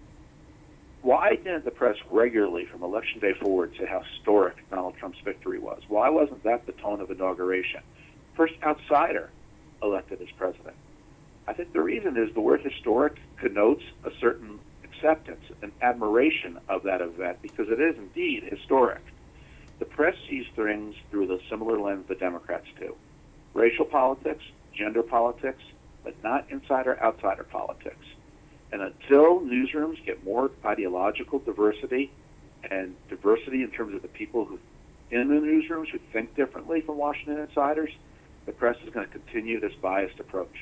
Why 1.03 1.31
didn't 1.37 1.65
the 1.65 1.71
press 1.71 1.97
regularly, 2.11 2.67
from 2.67 2.83
election 2.83 3.21
day 3.21 3.33
forward, 3.41 3.73
say 3.79 3.87
how 3.87 4.03
historic 4.15 4.57
Donald 4.71 4.95
Trump's 4.99 5.19
victory 5.25 5.59
was? 5.59 5.81
Why 5.89 6.11
wasn't 6.11 6.45
that 6.45 6.67
the 6.67 6.73
tone 6.73 7.01
of 7.01 7.11
inauguration? 7.11 7.81
First 8.37 8.55
outsider 8.63 9.31
elected 9.83 10.21
as 10.21 10.29
president. 10.37 10.77
I 11.49 11.55
think 11.55 11.73
the 11.73 11.81
reason 11.81 12.17
is 12.17 12.33
the 12.35 12.41
word 12.41 12.61
historic 12.61 13.17
connotes 13.39 13.83
a 14.05 14.11
certain 14.21 14.61
acceptance 15.01 15.45
and 15.63 15.73
admiration 15.83 16.59
of 16.69 16.83
that 16.85 17.01
event 17.01 17.39
because 17.43 17.67
it 17.69 17.81
is 17.81 17.97
indeed 17.97 18.45
historic. 18.49 19.03
The 19.79 19.85
press 19.87 20.15
sees 20.29 20.45
things 20.55 20.95
through 21.11 21.27
the 21.29 21.39
similar 21.49 21.79
lens 21.79 22.07
the 22.09 22.15
Democrats 22.15 22.67
do 22.79 22.95
racial 23.53 23.85
politics, 23.85 24.45
gender 24.73 25.03
politics, 25.03 25.63
but 26.05 26.15
not 26.23 26.47
insider 26.51 27.01
outsider 27.03 27.43
politics. 27.43 28.07
And 28.73 28.81
until 28.81 29.41
newsrooms 29.41 30.05
get 30.07 30.25
more 30.25 30.51
ideological 30.65 31.41
diversity 31.41 32.13
and 32.71 32.95
diversity 33.09 33.63
in 33.63 33.71
terms 33.71 33.95
of 33.95 34.03
the 34.03 34.09
people 34.09 34.45
who 34.45 34.59
in 35.11 35.27
the 35.27 35.35
newsrooms 35.35 35.89
who 35.91 35.99
think 36.13 36.37
differently 36.37 36.83
from 36.83 36.97
Washington 36.97 37.39
insiders, 37.39 37.91
the 38.47 38.53
press 38.53 38.77
is 38.87 38.95
going 38.95 39.07
to 39.07 39.13
continue 39.13 39.59
this 39.59 39.73
biased 39.83 40.21
approach. 40.21 40.55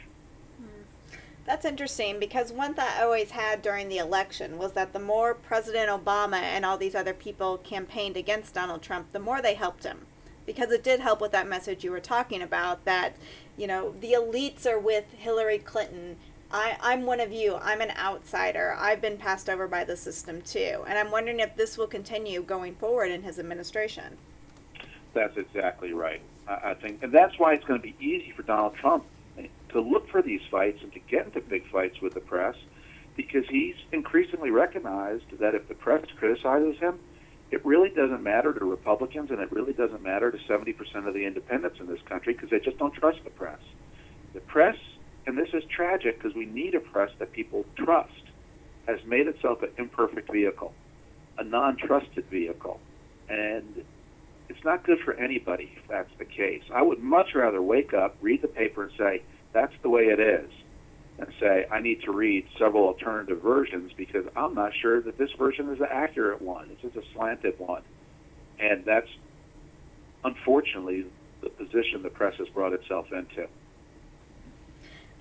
That's 1.48 1.64
interesting 1.64 2.20
because 2.20 2.52
one 2.52 2.74
thought 2.74 2.98
I 2.98 3.04
always 3.04 3.30
had 3.30 3.62
during 3.62 3.88
the 3.88 3.96
election 3.96 4.58
was 4.58 4.74
that 4.74 4.92
the 4.92 4.98
more 4.98 5.32
President 5.32 5.88
Obama 5.88 6.36
and 6.36 6.62
all 6.62 6.76
these 6.76 6.94
other 6.94 7.14
people 7.14 7.56
campaigned 7.56 8.18
against 8.18 8.52
Donald 8.52 8.82
Trump, 8.82 9.12
the 9.12 9.18
more 9.18 9.40
they 9.40 9.54
helped 9.54 9.84
him. 9.84 10.04
Because 10.44 10.70
it 10.70 10.84
did 10.84 11.00
help 11.00 11.22
with 11.22 11.32
that 11.32 11.48
message 11.48 11.82
you 11.82 11.90
were 11.90 12.00
talking 12.00 12.42
about 12.42 12.84
that, 12.84 13.16
you 13.56 13.66
know, 13.66 13.94
the 13.98 14.12
elites 14.12 14.66
are 14.66 14.78
with 14.78 15.10
Hillary 15.14 15.56
Clinton. 15.56 16.16
I, 16.52 16.76
I'm 16.82 17.06
one 17.06 17.18
of 17.18 17.32
you. 17.32 17.56
I'm 17.62 17.80
an 17.80 17.92
outsider. 17.92 18.76
I've 18.78 19.00
been 19.00 19.16
passed 19.16 19.48
over 19.48 19.66
by 19.66 19.84
the 19.84 19.96
system 19.96 20.42
too. 20.42 20.84
And 20.86 20.98
I'm 20.98 21.10
wondering 21.10 21.40
if 21.40 21.56
this 21.56 21.78
will 21.78 21.86
continue 21.86 22.42
going 22.42 22.74
forward 22.74 23.10
in 23.10 23.22
his 23.22 23.38
administration. 23.38 24.18
That's 25.14 25.38
exactly 25.38 25.94
right. 25.94 26.20
I, 26.46 26.72
I 26.72 26.74
think, 26.74 27.02
and 27.02 27.10
that's 27.10 27.38
why 27.38 27.54
it's 27.54 27.64
going 27.64 27.80
to 27.80 27.86
be 27.86 27.96
easy 28.00 28.34
for 28.36 28.42
Donald 28.42 28.74
Trump 28.74 29.06
to 29.70 29.80
look 29.80 30.08
for 30.10 30.22
these 30.22 30.40
fights 30.50 30.78
and 30.82 30.92
to 30.92 31.00
get 31.00 31.26
into 31.26 31.40
big 31.40 31.68
fights 31.70 32.00
with 32.00 32.14
the 32.14 32.20
press 32.20 32.54
because 33.16 33.44
he's 33.50 33.74
increasingly 33.92 34.50
recognized 34.50 35.24
that 35.40 35.54
if 35.54 35.66
the 35.68 35.74
press 35.74 36.04
criticizes 36.18 36.78
him, 36.78 36.98
it 37.50 37.64
really 37.64 37.90
doesn't 37.90 38.22
matter 38.22 38.52
to 38.52 38.64
Republicans 38.64 39.30
and 39.30 39.40
it 39.40 39.50
really 39.50 39.72
doesn't 39.72 40.02
matter 40.02 40.30
to 40.30 40.38
70% 40.48 40.74
of 41.06 41.14
the 41.14 41.26
independents 41.26 41.78
in 41.80 41.86
this 41.86 42.00
country 42.08 42.34
because 42.34 42.50
they 42.50 42.60
just 42.60 42.78
don't 42.78 42.94
trust 42.94 43.18
the 43.24 43.30
press. 43.30 43.60
The 44.34 44.40
press, 44.40 44.76
and 45.26 45.36
this 45.36 45.48
is 45.52 45.64
tragic 45.74 46.18
because 46.18 46.36
we 46.36 46.46
need 46.46 46.74
a 46.74 46.80
press 46.80 47.10
that 47.18 47.32
people 47.32 47.64
trust, 47.76 48.12
has 48.86 49.00
made 49.06 49.26
itself 49.26 49.62
an 49.62 49.70
imperfect 49.78 50.30
vehicle, 50.30 50.72
a 51.38 51.44
non 51.44 51.76
trusted 51.76 52.24
vehicle. 52.30 52.80
And 53.28 53.84
it's 54.48 54.64
not 54.64 54.84
good 54.84 54.98
for 55.04 55.14
anybody 55.14 55.72
if 55.76 55.88
that's 55.88 56.10
the 56.18 56.24
case. 56.24 56.62
I 56.72 56.82
would 56.82 57.00
much 57.00 57.34
rather 57.34 57.60
wake 57.60 57.92
up, 57.94 58.16
read 58.20 58.42
the 58.42 58.48
paper, 58.48 58.84
and 58.84 58.92
say, 58.96 59.22
that's 59.52 59.74
the 59.82 59.88
way 59.88 60.04
it 60.04 60.20
is 60.20 60.50
and 61.18 61.28
say 61.40 61.66
I 61.70 61.80
need 61.80 62.02
to 62.02 62.12
read 62.12 62.46
several 62.58 62.84
alternative 62.84 63.42
versions 63.42 63.92
because 63.96 64.24
I'm 64.36 64.54
not 64.54 64.72
sure 64.80 65.00
that 65.02 65.18
this 65.18 65.30
version 65.32 65.68
is 65.70 65.78
the 65.78 65.92
accurate 65.92 66.40
one. 66.40 66.68
It's 66.70 66.82
just 66.82 66.96
a 66.96 67.12
slanted 67.12 67.58
one, 67.58 67.82
and 68.58 68.84
that's 68.84 69.08
unfortunately 70.24 71.06
the 71.42 71.50
position 71.50 72.02
the 72.02 72.10
press 72.10 72.36
has 72.38 72.48
brought 72.48 72.72
itself 72.72 73.12
into. 73.12 73.48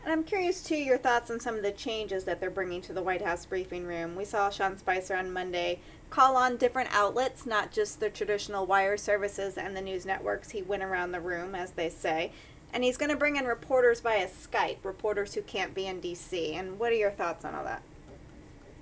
And 0.04 0.14
I'm 0.14 0.24
curious 0.24 0.64
too 0.64 0.78
your 0.78 0.98
thoughts 0.98 1.30
on 1.30 1.40
some 1.40 1.56
of 1.56 1.64
the 1.64 1.72
changes 1.72 2.24
that 2.26 2.40
they're 2.40 2.50
bringing 2.50 2.82
to 2.84 2.94
the 2.94 3.02
White 3.02 3.22
House 3.22 3.46
briefing 3.46 3.86
room. 3.86 4.16
We 4.16 4.24
saw 4.24 4.50
Sean 4.50 4.78
Spicer 4.78 5.16
on 5.16 5.34
Monday 5.34 5.82
call 6.10 6.38
on 6.38 6.56
different 6.56 6.90
outlets, 6.94 7.46
not 7.46 7.72
just 7.72 8.00
the 8.00 8.10
traditional 8.10 8.66
wire 8.66 8.96
services 8.96 9.58
and 9.58 9.76
the 9.76 9.82
news 9.82 10.06
networks. 10.06 10.52
He 10.52 10.62
went 10.62 10.84
around 10.84 11.12
the 11.12 11.20
room, 11.20 11.56
as 11.56 11.72
they 11.72 11.90
say, 11.90 12.32
and 12.78 12.84
he's 12.84 12.96
going 12.96 13.10
to 13.10 13.18
bring 13.18 13.38
in 13.38 13.46
reporters 13.46 14.02
via 14.02 14.28
Skype, 14.28 14.78
reporters 14.84 15.34
who 15.34 15.42
can't 15.42 15.74
be 15.74 15.88
in 15.88 16.00
D.C. 16.00 16.54
And 16.54 16.78
what 16.78 16.92
are 16.92 16.96
your 16.96 17.10
thoughts 17.10 17.44
on 17.44 17.56
all 17.56 17.64
that? 17.64 17.82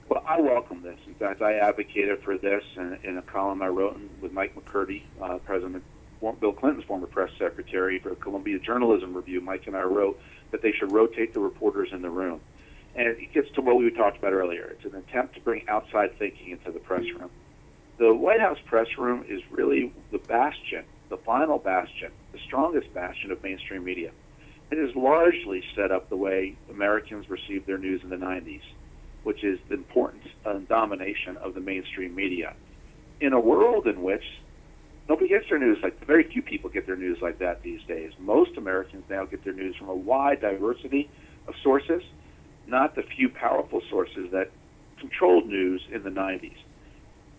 Well, 0.09 0.21
I 0.27 0.41
welcome 0.41 0.81
this. 0.81 0.99
In 1.07 1.13
fact, 1.13 1.41
I 1.41 1.53
advocated 1.53 2.21
for 2.21 2.37
this 2.37 2.61
in, 2.75 2.99
in 3.05 3.17
a 3.17 3.21
column 3.21 3.61
I 3.61 3.69
wrote 3.69 3.97
with 4.19 4.33
Mike 4.33 4.53
McCurry, 4.53 5.03
uh, 5.21 5.37
President 5.45 5.81
Bill 6.19 6.51
Clinton's 6.51 6.83
former 6.83 7.07
press 7.07 7.29
secretary 7.39 7.99
for 7.99 8.15
Columbia 8.15 8.59
Journalism 8.59 9.13
Review. 9.13 9.39
Mike 9.39 9.65
and 9.65 9.77
I 9.77 9.83
wrote 9.83 10.19
that 10.51 10.61
they 10.61 10.73
should 10.73 10.91
rotate 10.91 11.33
the 11.33 11.39
reporters 11.39 11.87
in 11.93 12.01
the 12.01 12.09
room. 12.09 12.41
And 12.97 13.07
it 13.07 13.31
gets 13.33 13.49
to 13.51 13.61
what 13.61 13.77
we 13.77 13.89
talked 13.91 14.17
about 14.17 14.33
earlier. 14.33 14.75
It's 14.77 14.83
an 14.83 14.99
attempt 14.99 15.35
to 15.35 15.39
bring 15.39 15.69
outside 15.69 16.19
thinking 16.19 16.49
into 16.49 16.69
the 16.69 16.79
press 16.79 17.05
room. 17.17 17.29
The 17.97 18.13
White 18.13 18.41
House 18.41 18.59
press 18.65 18.87
room 18.97 19.23
is 19.29 19.39
really 19.51 19.93
the 20.11 20.17
bastion, 20.17 20.83
the 21.09 21.17
final 21.17 21.59
bastion 21.59 22.11
the 22.31 22.39
strongest 22.45 22.93
bastion 22.93 23.31
of 23.31 23.41
mainstream 23.43 23.83
media. 23.83 24.11
It 24.71 24.77
is 24.77 24.95
largely 24.95 25.63
set 25.75 25.91
up 25.91 26.09
the 26.09 26.17
way 26.17 26.55
Americans 26.69 27.29
received 27.29 27.67
their 27.67 27.77
news 27.77 28.01
in 28.03 28.09
the 28.09 28.17
90s, 28.17 28.61
which 29.23 29.43
is 29.43 29.59
the 29.69 29.75
importance 29.75 30.27
and 30.45 30.67
domination 30.67 31.37
of 31.37 31.53
the 31.53 31.61
mainstream 31.61 32.15
media. 32.15 32.53
In 33.21 33.31
a 33.33 33.39
world 33.39 33.87
in 33.87 34.01
which 34.01 34.23
nobody 35.07 35.29
gets 35.29 35.45
their 35.49 35.59
news 35.59 35.77
like 35.81 36.05
very 36.05 36.23
few 36.23 36.41
people 36.41 36.69
get 36.69 36.85
their 36.87 36.97
news 36.97 37.19
like 37.21 37.39
that 37.39 37.61
these 37.63 37.81
days. 37.87 38.11
Most 38.19 38.57
Americans 38.57 39.03
now 39.09 39.25
get 39.25 39.43
their 39.43 39.53
news 39.53 39.75
from 39.77 39.89
a 39.89 39.95
wide 39.95 40.41
diversity 40.41 41.09
of 41.47 41.53
sources, 41.63 42.01
not 42.67 42.95
the 42.95 43.03
few 43.15 43.29
powerful 43.29 43.81
sources 43.89 44.31
that 44.31 44.51
controlled 44.99 45.47
news 45.47 45.81
in 45.91 46.03
the 46.03 46.09
90s. 46.09 46.57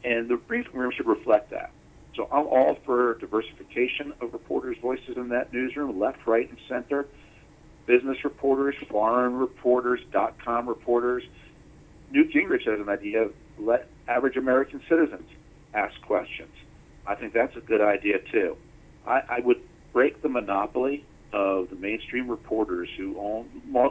And 0.05 0.29
the 0.29 0.37
briefing 0.37 0.79
room 0.79 0.93
should 0.97 1.07
reflect 1.07 1.51
that. 1.51 1.71
So 2.17 2.29
I'm 2.33 2.47
all 2.47 2.77
for 2.87 3.15
diversification 3.19 4.15
of 4.21 4.33
reporters' 4.33 4.79
voices 4.81 5.17
in 5.17 5.29
that 5.29 5.53
newsroom, 5.53 6.01
left, 6.01 6.27
right, 6.27 6.49
and 6.49 6.59
center. 6.69 7.07
Business 7.87 8.17
reporters, 8.25 8.75
foreign 8.91 9.35
reporters, 9.35 10.01
dot 10.11 10.37
com 10.43 10.69
reporters. 10.69 11.23
Newt 12.11 12.33
Gingrich 12.33 12.65
has 12.67 12.81
an 12.81 12.89
idea 12.89 13.23
of 13.23 13.33
let 13.59 13.89
average 14.09 14.37
American 14.37 14.81
citizens 14.89 15.29
ask 15.75 16.01
questions. 16.03 16.53
I 17.07 17.15
think 17.15 17.33
that's 17.33 17.55
a 17.57 17.61
good 17.61 17.81
idea 17.81 18.19
too. 18.33 18.57
I, 19.07 19.21
I 19.29 19.41
would 19.41 19.61
break 19.93 20.23
the 20.23 20.29
monopoly 20.29 21.05
of 21.33 21.71
the 21.71 21.77
mainstream 21.77 22.29
reporters 22.29 22.89
who 22.97 23.19
own 23.21 23.49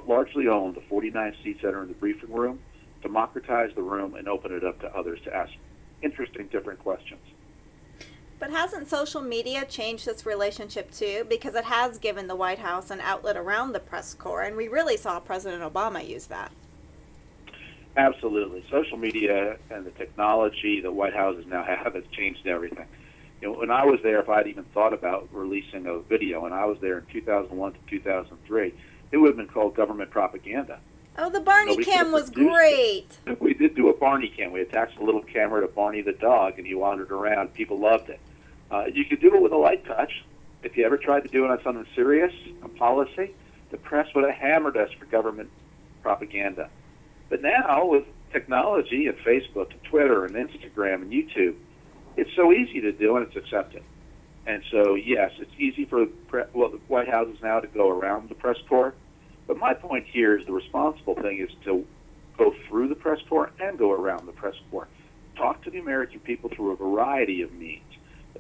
largely 0.08 0.48
own 0.48 0.74
the 0.74 0.82
49 0.90 1.36
seats 1.44 1.60
that 1.64 1.74
are 1.74 1.84
in 1.84 1.90
the 1.90 1.94
briefing 1.94 2.34
room, 2.34 2.60
democratize 3.02 3.70
the 3.76 3.82
room, 3.82 4.16
and 4.16 4.28
open 4.28 4.52
it 4.52 4.64
up 4.64 4.80
to 4.82 4.94
others 4.98 5.20
to 5.26 5.34
ask 5.34 5.52
interesting, 6.02 6.48
different 6.48 6.80
questions. 6.80 7.22
But 8.38 8.52
hasn't 8.52 8.90
social 8.90 9.22
media 9.22 9.66
changed 9.66 10.06
this 10.06 10.26
relationship 10.26 10.92
too? 10.92 11.26
Because 11.30 11.56
it 11.56 11.66
has 11.66 11.98
given 11.98 12.28
the 12.28 12.36
White 12.36 12.60
House 12.60 12.92
an 12.92 13.00
outlet 13.00 13.38
around 13.38 13.72
the 13.72 13.80
press 13.80 14.14
corps, 14.14 14.42
and 14.42 14.58
we 14.58 14.68
really 14.68 14.98
saw 14.98 15.20
President 15.20 15.64
Obama 15.64 16.06
use 16.08 16.28
that. 16.28 16.52
Absolutely. 17.98 18.66
Social 18.70 18.98
media 18.98 19.58
and 19.70 19.86
the 19.86 19.92
technology 19.92 20.82
the 20.82 20.92
White 20.92 21.14
Houses 21.14 21.46
now 21.48 21.64
have 21.64 21.94
has 21.94 22.04
changed 22.12 22.46
everything. 22.46 22.86
You 23.42 23.48
know, 23.48 23.60
when 23.60 23.72
I 23.72 23.86
was 23.86 24.00
there, 24.04 24.20
if 24.20 24.28
I'd 24.28 24.48
even 24.48 24.66
thought 24.74 24.94
about 24.94 25.30
releasing 25.32 25.86
a 25.86 26.00
video, 26.00 26.46
and 26.46 26.54
I 26.54 26.66
was 26.66 26.78
there 26.82 26.98
in 26.98 27.06
2001 27.12 27.74
to 27.74 27.80
2003, 27.90 28.74
it 29.12 29.18
would 29.18 29.28
have 29.28 29.38
been 29.38 29.48
called 29.48 29.76
government 29.76 30.12
propaganda. 30.12 30.80
Oh, 31.18 31.30
the 31.30 31.40
Barney 31.40 31.72
Nobody 31.72 31.86
cam 31.86 32.12
was 32.12 32.30
great. 32.30 33.18
It. 33.26 33.40
We 33.42 33.54
did 33.54 33.76
do 33.76 33.90
a 33.90 33.94
Barney 33.94 34.28
cam. 34.28 34.52
We 34.52 34.62
attached 34.62 35.00
a 35.00 35.04
little 35.04 35.22
camera 35.22 35.62
to 35.62 35.68
Barney 35.68 36.02
the 36.02 36.12
dog, 36.12 36.58
and 36.58 36.68
he 36.68 36.76
wandered 36.76 37.12
around. 37.12 37.54
People 37.54 37.80
loved 37.80 38.10
it. 38.10 38.20
Uh, 38.70 38.86
you 38.94 39.06
could 39.06 39.22
do 39.22 39.34
it 39.34 39.42
with 39.42 39.54
a 39.54 39.58
light 39.58 39.86
touch. 39.86 40.26
If 40.64 40.76
you 40.76 40.86
ever 40.86 40.98
tried 40.98 41.22
to 41.22 41.30
do 41.30 41.46
it 41.46 41.52
on 41.52 41.62
something 41.64 41.86
serious, 41.96 42.34
a 42.64 42.68
policy, 42.68 43.34
the 43.70 43.78
press 43.78 44.14
would 44.14 44.26
have 44.26 44.34
hammered 44.34 44.76
us 44.76 44.90
for 45.00 45.06
government 45.06 45.50
propaganda. 46.02 46.70
But 47.30 47.42
now, 47.42 47.86
with 47.86 48.04
technology 48.34 49.08
and 49.08 49.18
Facebook 49.20 49.72
and 49.72 49.84
Twitter 49.84 50.26
and 50.26 50.36
Instagram 50.36 50.96
and 51.04 51.12
YouTube, 51.12 51.56
it's 52.18 52.32
so 52.36 52.52
easy 52.52 52.82
to 52.82 52.92
do 52.92 53.16
and 53.16 53.26
it's 53.26 53.36
accepted. 53.38 53.84
And 54.48 54.64
so, 54.70 54.96
yes, 54.96 55.32
it's 55.40 55.52
easy 55.58 55.86
for 55.86 56.06
pre- 56.28 56.44
well, 56.54 56.70
the 56.70 56.78
White 56.88 57.08
Houses 57.08 57.38
now 57.42 57.62
to 57.62 57.68
go 57.68 57.90
around 57.90 58.30
the 58.30 58.36
press 58.36 58.58
corps 58.68 58.94
but 59.48 59.58
my 59.58 59.74
point 59.74 60.06
here 60.08 60.38
is 60.38 60.46
the 60.46 60.54
responsible 60.54 61.16
thing 61.16 61.40
is 61.40 61.50
to 61.66 61.86
go 62.38 62.54
through 62.68 62.90
the 62.90 62.96
press 62.96 63.20
corps 63.30 63.52
and 63.60 63.78
go 63.78 63.92
around 63.92 64.26
the 64.26 64.32
press 64.32 64.56
corps. 64.72 64.88
Talk 65.36 65.64
to 65.64 65.70
the 65.70 65.80
American 65.80 66.20
people 66.20 66.50
through 66.50 66.72
a 66.72 66.76
variety 66.76 67.42
of 67.42 67.54
means. 67.54 67.82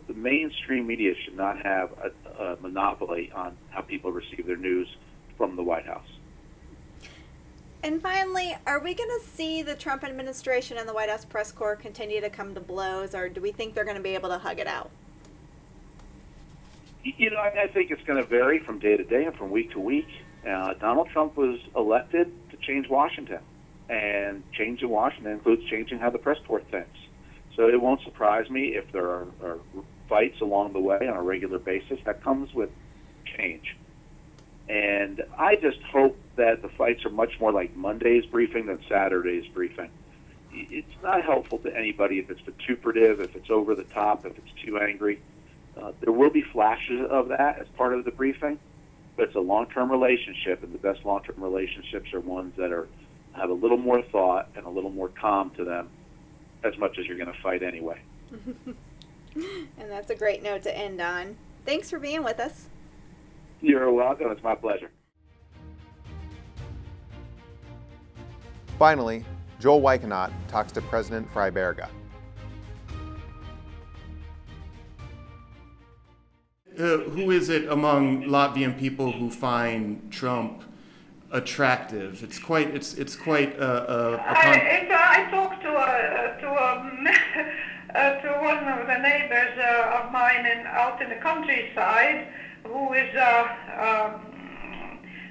The 0.07 0.13
mainstream 0.13 0.87
media 0.87 1.13
should 1.23 1.35
not 1.35 1.63
have 1.65 1.89
a, 1.99 2.43
a 2.43 2.57
monopoly 2.61 3.31
on 3.33 3.57
how 3.69 3.81
people 3.81 4.11
receive 4.11 4.45
their 4.45 4.57
news 4.57 4.87
from 5.37 5.55
the 5.55 5.63
White 5.63 5.85
House. 5.85 6.07
And 7.83 8.01
finally, 8.01 8.55
are 8.65 8.79
we 8.79 8.95
going 8.95 9.09
to 9.19 9.25
see 9.25 9.61
the 9.61 9.75
Trump 9.75 10.03
administration 10.03 10.77
and 10.77 10.89
the 10.89 10.93
White 10.93 11.09
House 11.09 11.23
press 11.23 11.51
corps 11.51 11.75
continue 11.75 12.19
to 12.21 12.29
come 12.29 12.55
to 12.55 12.59
blows, 12.59 13.13
or 13.13 13.29
do 13.29 13.41
we 13.41 13.51
think 13.51 13.75
they're 13.75 13.83
going 13.83 13.97
to 13.97 14.01
be 14.01 14.15
able 14.15 14.29
to 14.29 14.39
hug 14.39 14.59
it 14.59 14.67
out? 14.67 14.89
You 17.03 17.29
know, 17.29 17.37
I 17.37 17.67
think 17.67 17.91
it's 17.91 18.01
going 18.03 18.21
to 18.21 18.27
vary 18.27 18.57
from 18.57 18.79
day 18.79 18.97
to 18.97 19.03
day 19.03 19.25
and 19.25 19.35
from 19.35 19.51
week 19.51 19.71
to 19.73 19.79
week. 19.79 20.07
Uh, 20.47 20.73
Donald 20.75 21.09
Trump 21.09 21.35
was 21.35 21.59
elected 21.75 22.31
to 22.51 22.57
change 22.57 22.87
Washington, 22.89 23.39
and 23.89 24.43
changing 24.53 24.89
Washington 24.89 25.33
includes 25.33 25.63
changing 25.69 25.99
how 25.99 26.09
the 26.09 26.17
press 26.17 26.37
corps 26.47 26.61
thinks. 26.71 26.97
So 27.55 27.67
it 27.67 27.81
won't 27.81 28.01
surprise 28.03 28.49
me 28.49 28.75
if 28.75 28.91
there 28.91 29.07
are, 29.07 29.27
are 29.43 29.57
fights 30.09 30.41
along 30.41 30.73
the 30.73 30.79
way 30.79 31.07
on 31.07 31.15
a 31.15 31.21
regular 31.21 31.57
basis. 31.57 31.99
That 32.05 32.23
comes 32.23 32.53
with 32.53 32.69
change. 33.37 33.75
And 34.67 35.23
I 35.37 35.55
just 35.55 35.81
hope 35.83 36.17
that 36.35 36.61
the 36.61 36.69
fights 36.69 37.05
are 37.05 37.11
much 37.11 37.39
more 37.39 37.51
like 37.51 37.75
Monday's 37.75 38.25
briefing 38.25 38.65
than 38.65 38.79
Saturday's 38.89 39.47
briefing. 39.47 39.89
It's 40.51 41.03
not 41.03 41.23
helpful 41.23 41.59
to 41.59 41.75
anybody 41.75 42.19
if 42.19 42.29
it's 42.29 42.41
vituperative, 42.41 43.19
if 43.19 43.35
it's 43.35 43.49
over 43.49 43.75
the 43.75 43.83
top, 43.83 44.25
if 44.25 44.37
it's 44.37 44.51
too 44.63 44.79
angry. 44.79 45.19
Uh, 45.79 45.91
there 46.01 46.13
will 46.13 46.29
be 46.29 46.41
flashes 46.41 47.05
of 47.09 47.27
that 47.29 47.59
as 47.59 47.67
part 47.77 47.93
of 47.93 48.05
the 48.05 48.11
briefing, 48.11 48.57
but 49.15 49.27
it's 49.27 49.35
a 49.35 49.39
long-term 49.39 49.91
relationship, 49.91 50.63
and 50.63 50.73
the 50.73 50.77
best 50.77 51.05
long-term 51.05 51.41
relationships 51.41 52.13
are 52.13 52.19
ones 52.19 52.53
that 52.57 52.71
are 52.71 52.87
have 53.33 53.49
a 53.49 53.53
little 53.53 53.77
more 53.77 54.01
thought 54.01 54.49
and 54.55 54.65
a 54.65 54.69
little 54.69 54.89
more 54.89 55.09
calm 55.09 55.51
to 55.51 55.65
them, 55.65 55.89
as 56.63 56.77
much 56.77 56.97
as 56.97 57.05
you're 57.05 57.17
going 57.17 57.31
to 57.31 57.41
fight 57.41 57.63
anyway. 57.63 57.99
And 59.35 59.91
that's 59.91 60.09
a 60.09 60.15
great 60.15 60.41
note 60.41 60.63
to 60.63 60.77
end 60.77 61.01
on. 61.01 61.35
Thanks 61.65 61.89
for 61.89 61.99
being 61.99 62.23
with 62.23 62.39
us. 62.39 62.69
You're 63.61 63.91
welcome. 63.91 64.31
It's 64.31 64.43
my 64.43 64.55
pleasure. 64.55 64.91
Finally, 68.79 69.25
Joel 69.59 69.81
Weickgenant 69.81 70.31
talks 70.47 70.71
to 70.73 70.81
President 70.81 71.31
Freiberga. 71.33 71.89
Uh, 76.77 76.97
who 76.97 77.31
is 77.31 77.47
it 77.47 77.69
among 77.69 78.23
Latvian 78.23 78.77
people 78.77 79.13
who 79.13 79.29
find 79.29 80.11
Trump 80.11 80.61
attractive? 81.31 82.21
It's 82.21 82.37
quite 82.37 82.75
it's 82.75 82.95
it's 82.95 83.15
quite 83.15 83.57
a, 83.57 83.91
a, 83.91 84.13
a 84.13 84.17
I, 84.17 84.55
it, 84.55 84.91
uh, 84.91 84.95
I 84.97 85.31
talked 85.31 85.61
to 85.61 85.69
a, 85.69 86.37
to 86.41 86.47
a, 86.47 87.95
uh, 87.97 88.21
to 88.21 88.27
one 88.43 88.79
of 88.79 88.87
the 88.87 88.97
neighbors 88.97 89.57
uh, 89.57 90.01
of 90.01 90.11
mine 90.11 90.45
in, 90.45 90.67
out 90.67 91.01
in 91.01 91.07
the 91.07 91.15
countryside 91.15 92.27
who 92.65 92.91
is 92.91 93.15
uh, 93.15 94.11
um, 94.11 94.24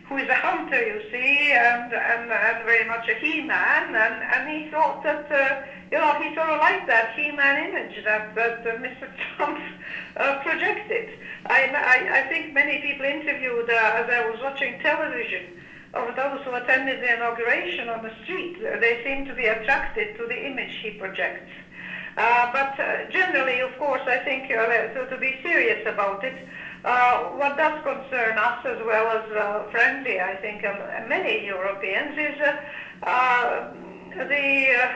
who 0.09 0.19
is 0.19 0.29
a 0.29 0.35
hunter, 0.35 0.81
you 0.81 1.01
see, 1.11 1.53
and, 1.53 1.93
and, 1.93 2.31
and 2.31 2.65
very 2.65 2.87
much 2.87 3.09
a 3.09 3.15
he-man, 3.15 3.95
and, 3.95 4.23
and 4.23 4.65
he 4.65 4.71
thought 4.71 5.03
that, 5.03 5.31
uh, 5.33 5.63
you 5.91 5.99
know, 5.99 6.13
he 6.21 6.35
sort 6.35 6.49
of 6.51 6.61
liked 6.61 6.87
that 6.87 7.15
he-man 7.17 7.71
image 7.71 8.05
that, 8.05 8.35
that 8.35 8.67
uh, 8.67 8.77
Mr. 8.85 9.09
Trump 9.37 9.59
uh, 10.17 10.41
projected. 10.43 11.09
I, 11.47 11.69
I, 11.69 12.21
I 12.21 12.29
think 12.29 12.53
many 12.53 12.83
people 12.83 13.07
interviewed, 13.07 13.71
uh, 13.71 14.03
as 14.05 14.11
I 14.11 14.29
was 14.31 14.41
watching 14.43 14.79
television, 14.81 15.61
of 15.95 16.17
those 16.17 16.41
who 16.45 16.53
attended 16.55 17.01
the 17.01 17.15
inauguration 17.15 17.89
on 17.89 18.03
the 18.03 18.13
street, 18.25 18.61
they 18.61 19.01
seem 19.05 19.27
to 19.27 19.35
be 19.35 19.47
attracted 19.47 20.17
to 20.19 20.27
the 20.27 20.47
image 20.47 20.75
he 20.83 20.91
projects. 20.91 21.51
Uh, 22.17 22.53
but 22.53 22.79
uh, 22.79 23.11
generally, 23.11 23.61
of 23.61 23.77
course, 23.79 24.03
I 24.07 24.19
think 24.19 24.49
to, 24.49 25.07
to 25.09 25.17
be 25.19 25.39
serious 25.43 25.87
about 25.87 26.23
it, 26.25 26.37
uh, 26.85 27.25
what 27.39 27.57
does 27.57 27.83
concern 27.83 28.37
us 28.37 28.65
as 28.67 28.79
well 28.85 29.07
as 29.17 29.31
uh, 29.33 29.65
frankly, 29.71 30.21
I 30.21 30.37
think 30.37 30.65
um, 30.65 31.09
many 31.09 31.45
Europeans 31.47 32.19
is 32.19 32.41
uh, 32.41 33.09
uh, 33.09 33.75
the 34.29 34.69
uh, 34.71 34.93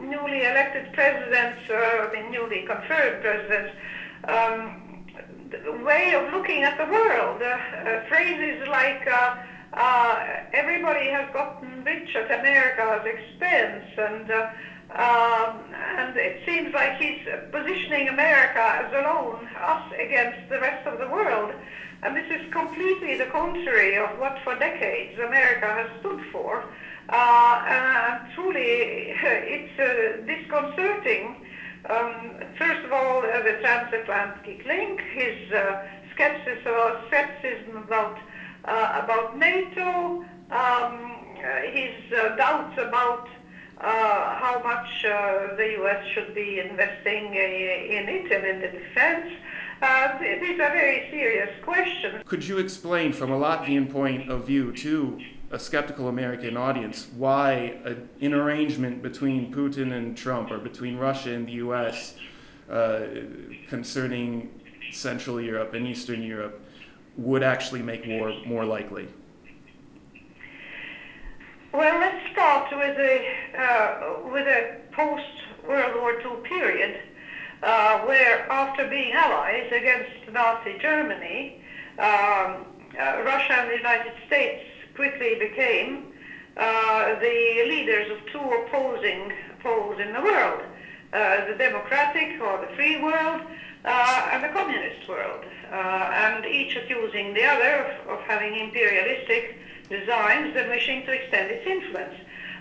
newly 0.00 0.44
elected 0.44 0.92
presidents, 0.92 1.68
uh, 1.70 2.10
the 2.12 2.28
newly 2.30 2.62
conferred 2.66 3.22
presidents, 3.22 3.74
um, 4.28 5.84
way 5.84 6.14
of 6.14 6.32
looking 6.32 6.62
at 6.62 6.76
the 6.76 6.92
world. 6.92 7.40
Uh, 7.42 8.06
phrases 8.08 8.66
like 8.68 9.08
everybody 10.52 11.08
has 11.08 11.28
gotten 11.32 11.84
rich 11.84 12.14
at 12.14 12.38
America's 12.38 13.06
expense 13.06 13.84
and 13.96 14.30
um, 14.94 15.58
and 15.98 16.16
it 16.16 16.42
seems 16.46 16.72
like 16.72 16.98
he's 16.98 17.18
positioning 17.50 18.08
America 18.08 18.62
as 18.62 18.92
alone, 18.92 19.48
us 19.60 19.92
against 19.98 20.48
the 20.48 20.60
rest 20.60 20.86
of 20.86 21.00
the 21.00 21.08
world. 21.08 21.52
And 22.02 22.14
this 22.14 22.30
is 22.30 22.52
completely 22.52 23.16
the 23.18 23.26
contrary 23.26 23.96
of 23.96 24.18
what 24.18 24.38
for 24.44 24.54
decades 24.56 25.18
America 25.18 25.66
has 25.66 25.88
stood 26.00 26.20
for. 26.30 26.62
Uh, 27.08 27.64
and 27.66 28.32
truly, 28.34 28.60
it's 29.18 29.80
uh, 29.80 30.24
disconcerting. 30.26 31.44
Um, 31.90 32.40
first 32.56 32.84
of 32.84 32.92
all, 32.92 33.18
uh, 33.18 33.42
the 33.42 33.58
transatlantic 33.60 34.64
link, 34.64 35.00
his 35.12 35.52
uh, 35.52 35.86
skepticism, 36.14 36.96
skepticism 37.08 37.76
about, 37.78 38.18
uh, 38.64 39.00
about 39.02 39.36
NATO, 39.36 40.24
um, 40.50 41.16
his 41.72 41.94
uh, 42.12 42.36
doubts 42.36 42.78
about 42.78 43.26
uh, 43.26 43.43
how 43.84 44.60
much 44.64 45.04
uh, 45.04 45.54
the 45.56 45.72
U.S. 45.78 46.06
should 46.12 46.34
be 46.34 46.60
investing 46.60 47.26
in 47.26 48.08
it 48.08 48.32
and 48.32 48.46
in 48.46 48.60
the 48.60 48.78
defense. 48.78 49.32
Uh, 49.82 50.18
these 50.18 50.58
are 50.60 50.70
very 50.70 51.08
serious 51.10 51.50
questions. 51.62 52.22
Could 52.26 52.46
you 52.46 52.58
explain, 52.58 53.12
from 53.12 53.30
a 53.30 53.38
Latvian 53.38 53.90
point 53.90 54.30
of 54.30 54.46
view, 54.46 54.72
to 54.76 55.20
a 55.50 55.58
skeptical 55.58 56.08
American 56.08 56.56
audience, 56.56 57.08
why 57.16 57.76
an 58.20 58.32
arrangement 58.32 59.02
between 59.02 59.52
Putin 59.52 59.92
and 59.92 60.16
Trump, 60.16 60.50
or 60.50 60.58
between 60.58 60.96
Russia 60.96 61.32
and 61.32 61.46
the 61.46 61.52
U.S., 61.52 62.14
uh, 62.70 63.00
concerning 63.68 64.60
Central 64.90 65.40
Europe 65.40 65.74
and 65.74 65.86
Eastern 65.86 66.22
Europe, 66.22 66.60
would 67.16 67.42
actually 67.42 67.82
make 67.82 68.06
war 68.06 68.32
more 68.46 68.64
likely? 68.64 69.08
Well, 71.74 71.98
let's 71.98 72.30
start 72.30 72.70
with 72.70 72.96
a 72.96 73.26
uh, 73.58 74.30
with 74.30 74.46
a 74.46 74.76
post 74.92 75.42
World 75.66 76.00
War 76.00 76.12
II 76.20 76.48
period, 76.48 77.00
uh, 77.64 77.98
where 78.02 78.48
after 78.48 78.86
being 78.86 79.12
allies 79.12 79.66
against 79.72 80.32
Nazi 80.32 80.78
Germany, 80.78 81.60
um, 81.98 82.64
uh, 82.96 83.22
Russia 83.24 83.54
and 83.54 83.70
the 83.70 83.76
United 83.76 84.12
States 84.28 84.62
quickly 84.94 85.34
became 85.40 86.12
uh, 86.56 87.18
the 87.18 87.64
leaders 87.66 88.08
of 88.12 88.18
two 88.30 88.38
opposing 88.38 89.32
poles 89.60 89.98
in 89.98 90.12
the 90.12 90.22
world: 90.22 90.62
uh, 91.12 91.44
the 91.48 91.56
democratic 91.58 92.40
or 92.40 92.64
the 92.64 92.72
free 92.76 93.02
world 93.02 93.40
uh, 93.84 94.28
and 94.30 94.44
the 94.44 94.48
communist 94.50 95.08
world, 95.08 95.44
and 95.72 96.46
each 96.46 96.76
accusing 96.76 97.34
the 97.34 97.44
other 97.44 97.82
of, 97.82 98.10
of 98.10 98.20
having 98.28 98.54
imperialistic 98.54 99.58
designs 99.88 100.54
than 100.54 100.68
wishing 100.68 101.04
to 101.06 101.12
extend 101.12 101.50
its 101.50 101.66
influence. 101.66 102.14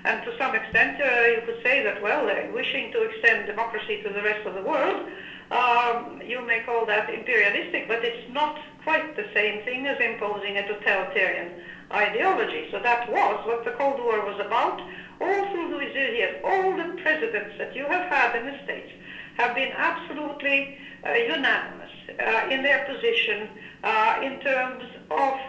And 0.05 0.23
to 0.23 0.37
some 0.37 0.53
extent, 0.53 0.99
uh, 0.99 1.27
you 1.27 1.41
could 1.45 1.63
say 1.63 1.81
that, 1.83 2.01
well, 2.01 2.29
uh, 2.29 2.51
wishing 2.53 2.91
to 2.91 3.03
extend 3.03 3.47
democracy 3.47 4.01
to 4.03 4.09
the 4.09 4.21
rest 4.21 4.45
of 4.45 4.53
the 4.53 4.61
world, 4.61 5.07
um, 5.51 6.21
you 6.25 6.41
may 6.41 6.59
call 6.61 6.85
that 6.85 7.09
imperialistic, 7.09 7.87
but 7.87 8.03
it's 8.03 8.31
not 8.33 8.59
quite 8.83 9.15
the 9.15 9.27
same 9.33 9.63
thing 9.63 9.87
as 9.87 9.99
imposing 10.01 10.57
a 10.57 10.67
totalitarian 10.67 11.51
ideology. 11.91 12.67
So 12.71 12.79
that 12.79 13.09
was 13.09 13.45
what 13.45 13.63
the 13.63 13.71
Cold 13.71 13.99
War 13.99 14.25
was 14.25 14.39
about. 14.39 14.81
All 15.21 15.51
through 15.51 15.79
these 15.79 15.95
years, 15.95 16.41
all 16.43 16.75
the 16.75 16.99
presidents 17.01 17.55
that 17.57 17.75
you 17.75 17.85
have 17.85 18.09
had 18.09 18.35
in 18.35 18.45
the 18.45 18.63
States 18.63 18.91
have 19.37 19.55
been 19.55 19.71
absolutely 19.71 20.77
uh, 21.05 21.13
unanimous 21.13 21.91
uh, 22.19 22.47
in 22.49 22.63
their 22.63 22.85
position 22.85 23.49
uh, 23.83 24.19
in 24.21 24.39
terms 24.39 24.83
of 25.11 25.39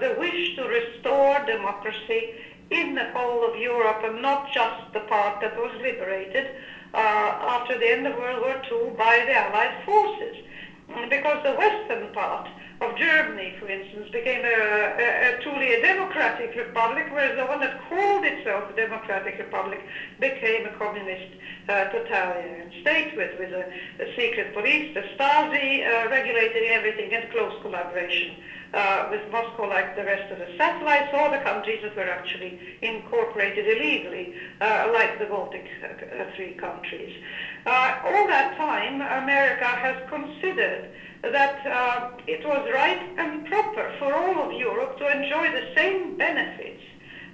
the 0.00 0.14
wish 0.18 0.56
to 0.56 0.66
restore 0.66 1.44
democracy 1.46 2.34
in 2.70 2.94
the 2.94 3.04
whole 3.12 3.44
of 3.44 3.56
Europe 3.56 4.02
and 4.04 4.22
not 4.22 4.50
just 4.52 4.92
the 4.92 5.00
part 5.00 5.40
that 5.40 5.56
was 5.56 5.72
liberated 5.82 6.46
after 6.94 7.78
the 7.78 7.86
end 7.86 8.06
of 8.06 8.16
World 8.16 8.40
War 8.40 8.62
II 8.70 8.90
by 8.96 9.24
the 9.26 9.34
Allied 9.34 9.84
forces. 9.84 10.36
Because 11.08 11.42
the 11.44 11.52
western 11.54 12.12
part 12.12 12.48
of 12.80 12.96
Germany, 12.96 13.54
for 13.58 13.68
instance, 13.68 14.08
became 14.10 14.42
a, 14.44 14.48
a, 14.48 15.38
a, 15.38 15.42
truly 15.42 15.74
a 15.74 15.82
democratic 15.82 16.54
republic, 16.56 17.06
whereas 17.10 17.36
the 17.36 17.44
one 17.44 17.60
that 17.60 17.78
called 17.88 18.24
itself 18.24 18.70
a 18.70 18.74
democratic 18.74 19.38
republic 19.38 19.80
became 20.18 20.64
a 20.64 20.70
communist 20.70 21.36
uh, 21.68 21.84
totalitarian 21.84 22.72
state 22.80 23.14
with, 23.16 23.38
with 23.38 23.52
a, 23.52 23.66
a, 24.00 24.06
secret 24.16 24.54
police, 24.54 24.94
the 24.94 25.02
Stasi 25.14 25.86
uh, 25.86 26.08
regulating 26.08 26.68
everything 26.68 27.12
in 27.12 27.30
close 27.30 27.52
collaboration 27.60 28.34
uh, 28.72 29.08
with 29.10 29.20
Moscow 29.30 29.68
like 29.68 29.94
the 29.94 30.04
rest 30.04 30.30
of 30.32 30.38
the 30.38 30.48
satellites 30.56 31.12
or 31.12 31.28
the 31.30 31.38
countries 31.38 31.80
that 31.82 31.94
were 31.94 32.08
actually 32.08 32.58
incorporated 32.80 33.66
illegally, 33.66 34.32
uh, 34.60 34.88
like 34.92 35.18
the 35.18 35.26
Baltic 35.26 35.66
uh, 35.82 36.24
three 36.34 36.54
countries. 36.54 37.12
Uh, 37.66 37.98
all 38.04 38.26
that 38.26 38.56
time, 38.56 39.02
America 39.22 39.66
has 39.66 39.96
considered 40.08 40.88
that 41.22 41.66
uh, 41.66 42.10
it 42.26 42.46
was 42.46 42.68
right 42.72 43.00
and 43.18 43.46
proper 43.46 43.92
for 43.98 44.12
all 44.14 44.50
of 44.50 44.52
Europe 44.58 44.98
to 44.98 45.06
enjoy 45.06 45.50
the 45.52 45.72
same 45.76 46.16
benefits 46.16 46.82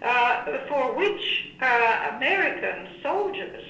uh, 0.03 0.45
for 0.69 0.93
which 0.95 1.53
uh, 1.61 2.11
American 2.17 2.89
soldiers 3.03 3.65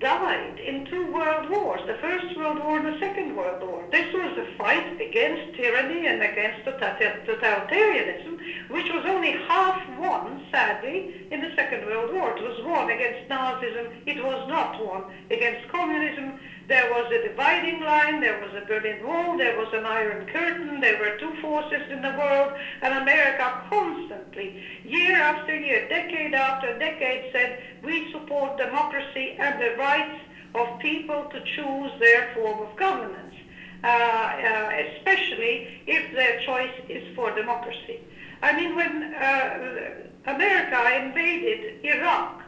died 0.00 0.58
in 0.58 0.84
two 0.86 1.10
world 1.12 1.48
wars, 1.48 1.80
the 1.86 1.94
First 1.94 2.36
World 2.36 2.58
War 2.58 2.78
and 2.78 2.94
the 2.94 2.98
Second 2.98 3.36
World 3.36 3.62
War. 3.62 3.84
This 3.90 4.12
was 4.12 4.36
a 4.36 4.56
fight 4.58 5.00
against 5.00 5.56
tyranny 5.56 6.06
and 6.06 6.22
against 6.22 6.66
totalitarianism, 6.66 8.38
which 8.68 8.92
was 8.92 9.04
only 9.06 9.32
half 9.48 9.80
won, 9.98 10.44
sadly, 10.50 11.26
in 11.30 11.40
the 11.40 11.54
Second 11.54 11.86
World 11.86 12.12
War. 12.12 12.36
It 12.36 12.42
was 12.42 12.60
won 12.64 12.90
against 12.90 13.28
Nazism. 13.30 13.88
It 14.06 14.22
was 14.22 14.48
not 14.48 14.84
won 14.84 15.04
against 15.30 15.68
communism. 15.68 16.38
There 16.66 16.90
was 16.90 17.12
a 17.12 17.28
dividing 17.28 17.80
line, 17.82 18.20
there 18.20 18.40
was 18.40 18.54
a 18.54 18.64
Berlin 18.64 19.06
Wall, 19.06 19.36
there 19.36 19.58
was 19.58 19.68
an 19.74 19.84
Iron 19.84 20.26
Curtain, 20.26 20.80
there 20.80 20.98
were 20.98 21.18
two 21.18 21.34
forces 21.42 21.82
in 21.90 22.00
the 22.00 22.14
world, 22.16 22.54
and 22.80 22.94
America 22.94 23.66
constantly, 23.68 24.62
year 24.82 25.14
after 25.14 25.54
year, 25.54 25.86
decade 25.90 26.32
after 26.32 26.78
decade, 26.78 27.30
said, 27.32 27.62
we 27.82 28.10
support 28.12 28.56
democracy 28.56 29.36
and 29.38 29.60
the 29.60 29.76
rights 29.76 30.18
of 30.54 30.78
people 30.78 31.24
to 31.32 31.40
choose 31.54 31.90
their 32.00 32.32
form 32.34 32.60
of 32.60 32.74
governance, 32.76 33.34
uh, 33.82 33.86
uh, 33.86 34.70
especially 34.96 35.82
if 35.86 36.14
their 36.14 36.40
choice 36.46 36.72
is 36.88 37.14
for 37.14 37.30
democracy. 37.34 38.00
I 38.40 38.56
mean, 38.56 38.74
when 38.74 39.14
uh, 39.14 40.32
America 40.32 41.04
invaded 41.04 41.84
Iraq, 41.84 42.42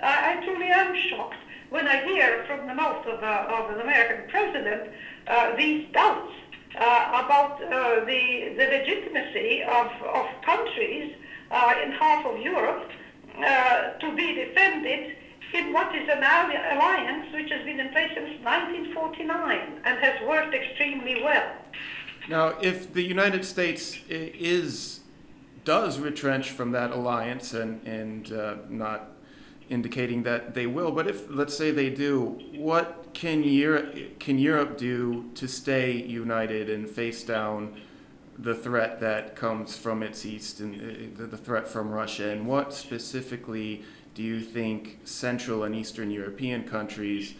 I 0.00 0.40
truly 0.44 0.68
am 0.68 0.94
shocked 1.08 1.38
when 1.70 1.86
I 1.86 2.04
hear 2.04 2.44
from 2.46 2.66
the 2.66 2.74
mouth 2.74 3.06
of, 3.06 3.22
uh, 3.22 3.46
of 3.48 3.70
an 3.70 3.80
American 3.80 4.28
president 4.30 4.90
uh, 5.26 5.56
these 5.56 5.86
doubts 5.92 6.32
uh, 6.76 7.22
about 7.24 7.58
the, 7.60 8.54
the 8.56 8.64
legitimacy 8.64 9.62
of, 9.62 9.90
of 10.14 10.26
countries 10.44 11.14
in 11.82 11.92
half 11.92 12.26
of 12.26 12.38
Europe 12.40 12.90
to 14.00 14.16
be 14.16 14.34
defended 14.34 15.16
in 15.54 15.72
what 15.72 15.94
is 15.94 16.08
an 16.08 16.18
alliance 16.18 17.32
which 17.32 17.50
has 17.50 17.64
been 17.64 17.80
in 17.80 17.88
place 17.90 18.10
since 18.14 18.44
1949 18.44 19.80
and 19.84 19.98
has 19.98 20.28
worked 20.28 20.54
extremely 20.54 21.22
well. 21.22 21.52
Now, 22.28 22.58
if 22.60 22.92
the 22.92 23.02
United 23.02 23.44
States 23.44 23.98
is 24.08 25.00
does 25.64 25.98
retrench 25.98 26.50
from 26.50 26.72
that 26.72 26.90
alliance 26.92 27.52
and 27.54 27.86
and 27.86 28.32
uh, 28.32 28.56
not 28.68 29.10
indicating 29.68 30.22
that 30.22 30.54
they 30.54 30.66
will, 30.66 30.90
but 30.90 31.06
if 31.06 31.28
let's 31.30 31.56
say 31.56 31.70
they 31.70 31.90
do, 31.90 32.40
what 32.54 33.08
can 33.12 33.42
Europe 33.42 34.18
can 34.18 34.38
Europe 34.38 34.78
do 34.78 35.30
to 35.34 35.46
stay 35.46 35.92
united 35.92 36.70
and 36.70 36.88
face 36.88 37.22
down 37.22 37.80
the 38.38 38.54
threat 38.54 39.00
that 39.00 39.34
comes 39.34 39.76
from 39.76 40.02
its 40.02 40.24
east 40.24 40.60
and 40.60 40.74
uh, 41.20 41.26
the 41.26 41.36
threat 41.36 41.66
from 41.66 41.90
Russia, 41.90 42.30
and 42.30 42.46
what 42.46 42.72
specifically 42.72 43.82
do 44.14 44.22
you 44.22 44.40
think 44.40 44.98
Central 45.04 45.64
and 45.64 45.74
Eastern 45.74 46.10
European 46.10 46.64
countries, 46.64 47.34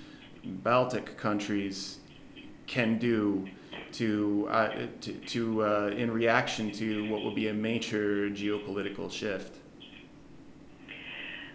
Baltic 0.44 1.16
countries, 1.16 1.98
can 2.66 2.98
do 2.98 3.48
to, 3.92 4.46
uh, 4.50 4.86
to, 5.00 5.12
to 5.12 5.64
uh, 5.64 5.90
in 5.96 6.10
reaction 6.10 6.70
to 6.72 7.08
what 7.10 7.22
will 7.22 7.34
be 7.34 7.48
a 7.48 7.54
major 7.54 8.28
geopolitical 8.30 9.10
shift? 9.10 9.56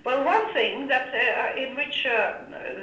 Well, 0.06 0.26
one 0.26 0.54
thing 0.54 0.88
that 0.88 1.14
uh, 1.16 1.58
in 1.58 1.78
which 1.78 2.06
uh, 2.06 2.34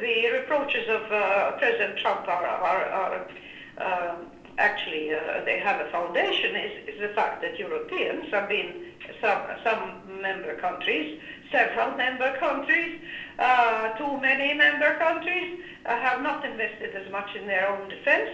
the 0.01 0.31
reproaches 0.33 0.89
of 0.89 1.03
uh, 1.13 1.53
President 1.59 1.99
Trump 1.99 2.27
are, 2.27 2.47
are, 2.47 2.85
are 2.87 3.27
um, 3.77 4.27
actually 4.57 5.13
uh, 5.13 5.45
they 5.45 5.59
have 5.59 5.87
a 5.87 5.91
foundation 5.91 6.57
is, 6.57 6.89
is 6.89 7.01
the 7.01 7.09
fact 7.09 7.43
that 7.43 7.59
Europeans 7.59 8.25
have 8.31 8.49
been 8.49 8.87
some 9.21 9.43
some 9.63 10.23
member 10.23 10.55
countries, 10.57 11.21
several 11.53 11.95
member 11.97 12.37
countries, 12.39 12.99
uh, 13.39 13.93
too 13.99 14.19
many 14.21 14.55
member 14.55 14.95
countries 14.95 15.61
uh, 15.85 15.99
have 16.01 16.23
not 16.23 16.43
invested 16.45 16.95
as 16.95 17.11
much 17.13 17.35
in 17.37 17.47
their 17.47 17.69
own 17.69 17.87
defense. 17.91 18.31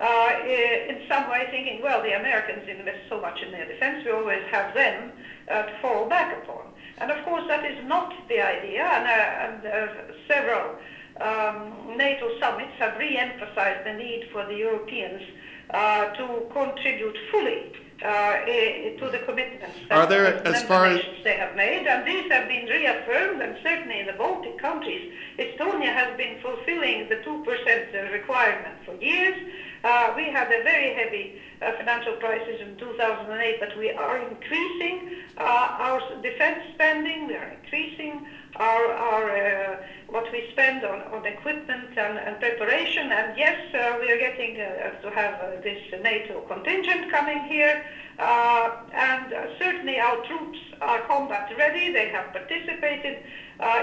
Uh, 0.00 0.30
in 0.46 1.00
some 1.08 1.28
way 1.28 1.48
thinking, 1.50 1.82
well, 1.82 2.00
the 2.04 2.12
Americans 2.12 2.62
invest 2.68 3.00
so 3.08 3.20
much 3.20 3.42
in 3.42 3.50
their 3.50 3.66
defense, 3.66 4.04
we 4.04 4.12
always 4.12 4.44
have 4.48 4.72
them 4.72 5.10
uh, 5.50 5.62
to 5.62 5.72
fall 5.82 6.08
back 6.08 6.40
upon. 6.44 6.62
And 7.00 7.10
of 7.10 7.24
course, 7.24 7.44
that 7.48 7.64
is 7.64 7.78
not 7.86 8.12
the 8.28 8.40
idea, 8.40 8.82
and, 8.82 9.62
uh, 9.66 9.70
and 9.70 10.14
several 10.26 10.76
um, 11.20 11.96
NATO 11.96 12.38
summits 12.40 12.72
have 12.78 12.98
re-emphasized 12.98 13.86
the 13.86 13.94
need 13.94 14.28
for 14.32 14.44
the 14.46 14.54
Europeans 14.54 15.22
uh, 15.70 16.10
to 16.14 16.46
contribute 16.52 17.16
fully 17.30 17.72
uh, 18.02 18.44
to 18.46 19.08
the 19.10 19.18
commitments 19.26 19.76
Are 19.90 20.06
there, 20.06 20.46
as 20.46 20.62
far 20.64 20.86
as 20.86 21.00
they 21.24 21.36
have 21.36 21.56
made, 21.56 21.86
and 21.86 22.06
these 22.06 22.30
have 22.30 22.48
been 22.48 22.66
reaffirmed, 22.66 23.42
and 23.42 23.56
certainly 23.62 24.00
in 24.00 24.06
the 24.06 24.12
Baltic 24.12 24.58
countries, 24.58 25.12
Estonia 25.38 25.92
has 25.92 26.16
been 26.16 26.40
fulfilling 26.40 27.08
the 27.08 27.16
2% 27.16 28.12
requirement 28.12 28.76
for 28.84 28.94
years. 28.94 29.36
Uh, 29.84 30.12
we 30.16 30.24
had 30.24 30.48
a 30.48 30.62
very 30.64 30.92
heavy 30.94 31.40
uh, 31.62 31.72
financial 31.76 32.14
crisis 32.14 32.60
in 32.60 32.76
2008, 32.76 33.60
but 33.60 33.78
we 33.78 33.90
are 33.90 34.18
increasing 34.18 35.10
uh, 35.36 35.42
our 35.78 36.00
defense 36.20 36.58
spending, 36.74 37.28
we 37.28 37.34
are 37.34 37.48
increasing 37.62 38.26
our, 38.56 38.86
our 38.86 39.30
uh, 39.30 39.76
what 40.08 40.30
we 40.32 40.48
spend 40.50 40.84
on, 40.84 41.02
on 41.12 41.24
equipment 41.26 41.96
and, 41.96 42.18
and 42.18 42.40
preparation. 42.40 43.12
And 43.12 43.38
yes, 43.38 43.56
uh, 43.72 43.98
we 44.00 44.10
are 44.10 44.18
getting 44.18 44.60
uh, 44.60 45.00
to 45.00 45.10
have 45.10 45.62
this 45.62 45.80
NATO 46.02 46.40
contingent 46.48 47.10
coming 47.12 47.44
here. 47.44 47.84
And 48.18 49.32
certainly 49.60 50.00
our 50.00 50.16
troops 50.26 50.58
are 50.80 51.02
combat 51.02 51.52
ready. 51.56 51.92
They 51.92 52.08
have 52.08 52.32
participated 52.32 53.18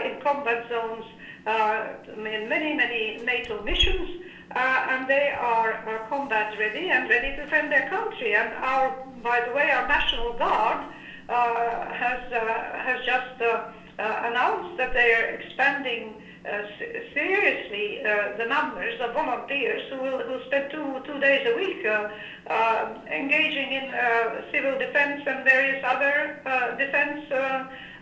in 0.04 0.20
combat 0.22 0.68
zones 0.68 1.06
in 2.18 2.50
many, 2.50 2.74
many 2.74 3.22
NATO 3.24 3.62
missions. 3.64 4.26
And 4.52 5.08
they 5.08 5.30
are, 5.32 6.06
combat 6.10 6.58
ready 6.60 6.90
and 6.90 7.10
ready 7.10 7.36
to 7.36 7.44
defend 7.44 7.72
their 7.72 7.90
country. 7.90 8.36
And 8.36 8.54
our, 8.54 8.96
by 9.24 9.42
the 9.48 9.54
way, 9.54 9.72
our 9.72 9.88
National 9.88 10.34
Guard 10.34 10.86
has, 11.28 12.20
has 12.32 13.06
just 13.06 13.42
uh, 13.98 14.22
announced 14.26 14.78
that 14.78 14.94
they 14.94 15.14
are 15.14 15.26
expanding 15.26 16.22
uh, 16.46 16.62
seriously 17.14 18.02
uh, 18.06 18.38
the 18.38 18.46
numbers 18.46 19.00
of 19.02 19.14
volunteers 19.14 19.82
who 19.90 19.98
will 19.98 20.20
who 20.20 20.40
spend 20.46 20.70
two 20.70 21.02
two 21.04 21.20
days 21.20 21.48
a 21.48 21.56
week 21.56 21.84
uh, 21.86 22.08
uh 22.48 22.94
engaging 23.12 23.72
in 23.72 23.86
uh, 23.94 24.42
civil 24.52 24.78
defense 24.78 25.24
and 25.26 25.44
various 25.44 25.84
other 25.84 26.38
defense 26.78 27.26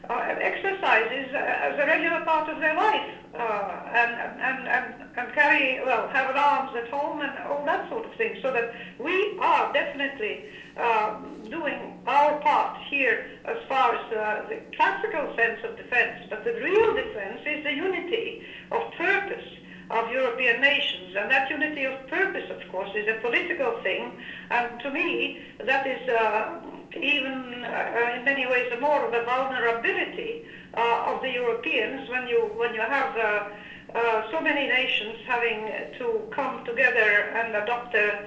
exercises 0.10 1.34
as 1.34 1.80
a 1.80 1.86
regular 1.86 2.22
part 2.26 2.50
of 2.50 2.60
their 2.60 2.76
life 2.76 3.10
and, 3.34 4.12
and, 4.42 4.68
and, 4.68 5.10
and 5.18 5.34
carry 5.34 5.80
well 5.86 6.08
have 6.10 6.36
arms 6.36 6.76
at 6.76 6.88
home 6.90 7.22
and 7.22 7.32
all 7.48 7.66
that 7.66 7.90
sort 7.90 8.06
of 8.06 8.14
thing 8.16 8.38
so 8.42 8.52
that 8.52 8.74
we 9.00 9.38
are 9.40 9.72
definitely 9.74 10.46
um, 10.78 11.42
doing 11.50 12.02
our 12.08 12.40
part 12.42 12.78
here 12.90 13.26
as 13.46 13.58
far 13.70 13.96
as 13.96 14.14
uh, 14.14 14.50
the 14.50 14.60
classical 14.76 15.34
sense 15.36 15.60
of 15.64 15.78
defense, 15.78 16.26
but 16.30 16.44
the 16.44 16.54
real 16.54 16.94
defense 16.96 17.42
is 17.46 17.64
the 17.64 17.74
unity 17.74 18.42
of 18.72 18.82
purpose 18.98 19.46
of 19.90 20.12
European 20.12 20.62
nations. 20.62 21.16
And 21.16 21.30
that 21.32 21.50
unity 21.50 21.86
of 21.86 22.08
purpose, 22.08 22.50
of 22.50 22.72
course, 22.72 22.90
is 22.96 23.08
a 23.08 23.20
political 23.22 23.80
thing. 23.84 24.12
And 24.50 24.80
to 24.82 24.90
me, 24.92 25.42
that 25.66 25.86
is 25.88 26.08
uh, 26.10 26.60
even 26.96 27.64
uh, 27.64 28.16
in 28.16 28.26
many 28.26 28.46
ways 28.46 28.72
more 28.80 29.06
of 29.06 29.14
a 29.14 29.24
vulnerability 29.24 30.46
uh, 30.76 31.14
of 31.14 31.22
the 31.22 31.32
Europeans 31.32 32.10
when 32.10 32.28
you, 32.28 32.52
when 32.56 32.74
you 32.74 32.82
have 32.82 33.18
uh, 33.18 33.50
uh, 33.96 34.32
so 34.32 34.42
many 34.42 34.68
nations 34.68 35.18
having 35.28 35.70
to 36.00 36.28
come 36.32 36.66
together 36.66 37.30
and 37.36 37.56
adopt 37.56 37.94
a, 37.96 38.26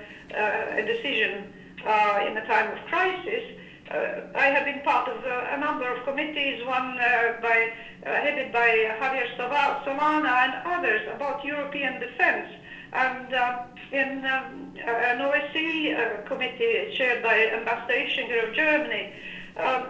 a 0.78 0.82
decision 0.86 1.52
uh, 1.86 2.24
in 2.26 2.36
a 2.36 2.46
time 2.46 2.76
of 2.76 2.84
crisis. 2.86 3.42
Uh, 3.90 4.22
I 4.34 4.46
have 4.46 4.64
been 4.64 4.80
part 4.80 5.08
of 5.08 5.24
uh, 5.24 5.54
a 5.54 5.58
number 5.58 5.86
of 5.86 6.04
committees, 6.04 6.64
one 6.66 6.96
by, 6.96 7.72
headed 8.02 8.52
by 8.52 8.68
Javier 9.00 9.28
Solana 9.36 10.28
and 10.44 10.54
others 10.64 11.02
about 11.14 11.44
European 11.44 12.00
defense. 12.00 12.48
And 12.92 13.32
in 13.92 14.24
um, 14.24 14.72
an 14.84 15.18
OSCE 15.18 16.26
committee 16.26 16.94
chaired 16.96 17.22
by 17.22 17.48
Ambassador 17.48 17.94
Ischinger 17.94 18.48
of 18.48 18.54
Germany, 18.54 19.12
um, 19.56 19.86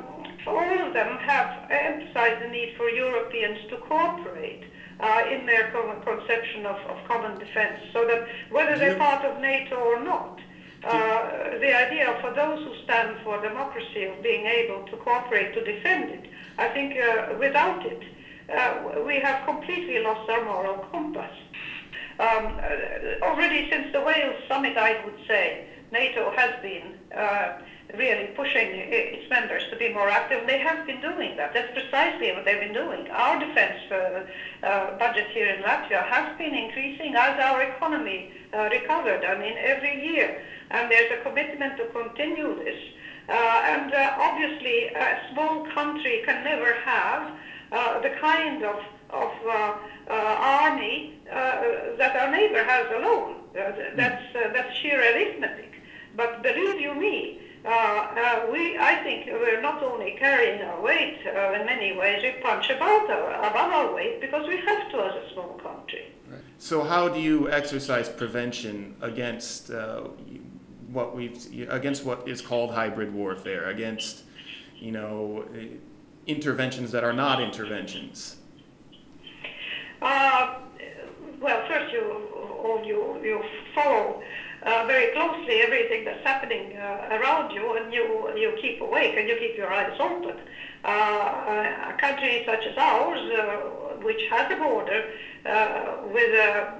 all 0.46 0.87
of 0.87 0.92
them 0.92 1.18
have 1.18 1.70
emphasized 1.70 2.42
the 2.42 2.48
need 2.48 2.74
for 2.76 2.88
Europeans 2.88 3.59
to 3.70 3.76
cooperate 3.78 4.64
uh, 5.00 5.22
in 5.30 5.44
their 5.46 5.70
conception 6.04 6.64
of, 6.66 6.76
of, 6.88 6.96
common 7.06 7.38
defense, 7.38 7.80
so 7.92 8.06
that 8.06 8.26
whether 8.50 8.78
they're 8.78 8.96
part 8.96 9.24
of 9.24 9.40
NATO 9.40 9.76
or 9.76 10.00
not, 10.02 10.40
uh, 10.87 11.59
the 11.59 11.75
idea 11.75 12.16
for 12.20 12.33
those 12.33 12.64
who 12.64 12.72
stand 12.85 13.18
for 13.25 13.40
democracy 13.40 14.05
of 14.05 14.22
being 14.22 14.46
able 14.46 14.87
to 14.87 14.96
cooperate 14.99 15.53
to 15.55 15.64
defend 15.64 16.11
it, 16.11 16.31
I 16.59 16.68
think 16.68 16.96
uh, 16.96 17.35
without 17.38 17.85
it, 17.85 18.03
uh, 18.55 19.03
we 19.05 19.16
have 19.16 19.44
completely 19.44 19.99
lost 20.01 20.31
our 20.31 20.44
moral 20.44 20.79
compass. 20.92 21.33
Um, 22.18 22.59
uh, 22.59 23.25
already 23.25 23.68
since 23.70 23.92
the 23.92 24.01
Wales 24.01 24.37
summit, 24.49 24.77
I 24.77 25.05
would 25.05 25.18
say, 25.27 25.66
NATO 25.92 26.31
has 26.35 26.51
been 26.62 26.94
uh, 27.14 27.59
really 27.94 28.29
pushing 28.37 28.68
its 28.72 29.29
members 29.31 29.62
to 29.70 29.77
be 29.77 29.92
more 29.92 30.09
active. 30.09 30.46
They 30.46 30.59
have 30.59 30.87
been 30.87 31.01
doing 31.01 31.37
that. 31.37 31.53
That's 31.55 31.72
precisely 31.72 32.33
what 32.33 32.44
they've 32.44 32.61
been 32.61 32.72
doing. 32.72 33.09
Our 33.11 33.38
defense 33.38 33.81
uh, 33.90 34.99
budget 34.99 35.27
here 35.33 35.46
in 35.46 35.62
Latvia 35.62 36.05
has 36.07 36.37
been 36.38 36.55
increasing 36.55 37.14
as 37.14 37.38
our 37.40 37.62
economy 37.62 38.33
uh, 38.53 38.68
recovered. 38.70 39.25
I 39.25 39.38
mean, 39.38 39.57
every 39.59 40.05
year 40.05 40.42
and 40.70 40.90
there's 40.90 41.11
a 41.18 41.22
commitment 41.22 41.76
to 41.76 41.87
continue 41.87 42.57
this. 42.64 42.79
Uh, 43.29 43.33
and 43.33 43.92
uh, 43.92 44.16
obviously, 44.18 44.87
a 44.88 45.20
small 45.33 45.66
country 45.74 46.22
can 46.24 46.44
never 46.44 46.74
have 46.74 47.33
uh, 47.72 48.00
the 48.00 48.11
kind 48.20 48.62
of, 48.62 48.76
of 49.11 49.33
uh, 49.44 49.74
uh, 50.09 50.12
army 50.12 51.18
uh, 51.29 51.96
that 51.98 52.14
our 52.16 52.31
neighbor 52.31 52.62
has 52.62 52.87
alone. 52.94 53.37
that's, 53.96 54.22
that's 54.33 54.76
sheer 54.76 55.00
arithmetic. 55.00 55.72
But 56.16 56.42
believe 56.42 56.81
you 56.81 56.94
me, 56.94 57.40
we, 58.52 58.79
I 58.79 59.00
think 59.02 59.26
we're 59.26 59.61
not 59.61 59.83
only 59.83 60.14
carrying 60.18 60.62
our 60.62 60.81
weight 60.81 61.18
in 61.26 61.66
many 61.66 61.96
ways, 61.96 62.22
we 62.22 62.40
punch 62.40 62.70
about 62.70 63.11
our, 63.11 63.33
above 63.50 63.72
our 63.72 63.94
weight 63.94 64.20
because 64.20 64.46
we 64.46 64.59
have 64.59 64.90
to 64.92 64.98
as 64.98 65.14
a 65.24 65.33
small 65.33 65.59
country. 65.62 66.12
So, 66.59 66.85
how 66.85 67.09
do 67.09 67.20
you 67.20 67.50
exercise 67.50 68.09
prevention 68.09 68.94
against 69.00 69.70
what 70.96 71.14
we've 71.14 71.38
against 71.68 72.04
what 72.04 72.26
is 72.26 72.40
called 72.40 72.72
hybrid 72.72 73.12
warfare, 73.14 73.68
against 73.68 74.24
you 74.80 74.90
know 74.90 75.44
interventions 76.26 76.90
that 76.90 77.04
are 77.04 77.12
not 77.12 77.40
interventions? 77.40 78.37
Uh, 80.00 80.54
well, 81.40 81.68
first 81.68 81.92
you 81.92 82.02
all 82.64 82.82
you 82.82 83.20
you 83.22 83.44
follow 83.74 84.22
uh, 84.62 84.85
very 84.87 85.12
closely 85.12 85.61
everything 85.61 86.04
that's 86.06 86.24
happening 86.24 86.76
uh, 86.76 87.18
around 87.20 87.54
you, 87.54 87.76
and 87.76 87.92
you 87.92 88.04
you 88.35 88.56
keep 88.61 88.80
awake 88.80 89.14
and 89.18 89.28
you 89.28 89.37
keep 89.37 89.54
your 89.56 89.70
eyes 89.72 89.96
open. 90.00 90.37
Uh, 90.85 91.92
a 91.92 91.96
country 92.00 92.42
such 92.46 92.64
as 92.64 92.76
ours, 92.78 93.18
uh, 93.18 93.44
which 94.02 94.22
has 94.30 94.50
a 94.50 94.56
border 94.56 95.11
uh, 95.44 95.96
with 96.12 96.32
a 96.46 96.72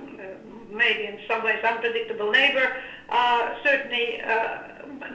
maybe 0.77 1.07
in 1.07 1.19
some 1.29 1.43
ways 1.43 1.63
unpredictable 1.65 2.31
neighbor, 2.31 2.77
uh, 3.09 3.55
certainly 3.63 4.21
uh, 4.21 4.59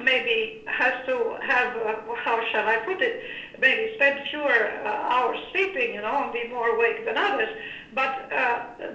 maybe 0.02 0.64
has 0.66 0.94
to 1.06 1.38
have, 1.42 1.76
uh, 1.76 2.16
how 2.16 2.42
shall 2.52 2.68
I 2.68 2.78
put 2.78 3.02
it, 3.02 3.22
maybe 3.60 3.94
spend 3.96 4.20
fewer 4.30 4.72
uh, 4.86 4.88
hours 4.88 5.38
sleeping, 5.52 5.96
you 5.96 6.02
know, 6.02 6.24
and 6.24 6.34
be 6.34 6.48
more 6.48 6.70
awake 6.70 7.06
than 7.06 7.18
others. 7.18 7.50
But 7.94 8.30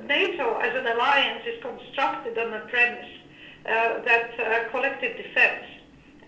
NATO 0.06 0.56
as 0.58 0.74
an 0.74 0.86
alliance 0.86 1.44
is 1.46 1.60
constructed 1.62 2.38
on 2.38 2.50
the 2.50 2.60
premise 2.70 3.06
that 3.64 4.70
collective 4.70 5.16
defense 5.16 5.64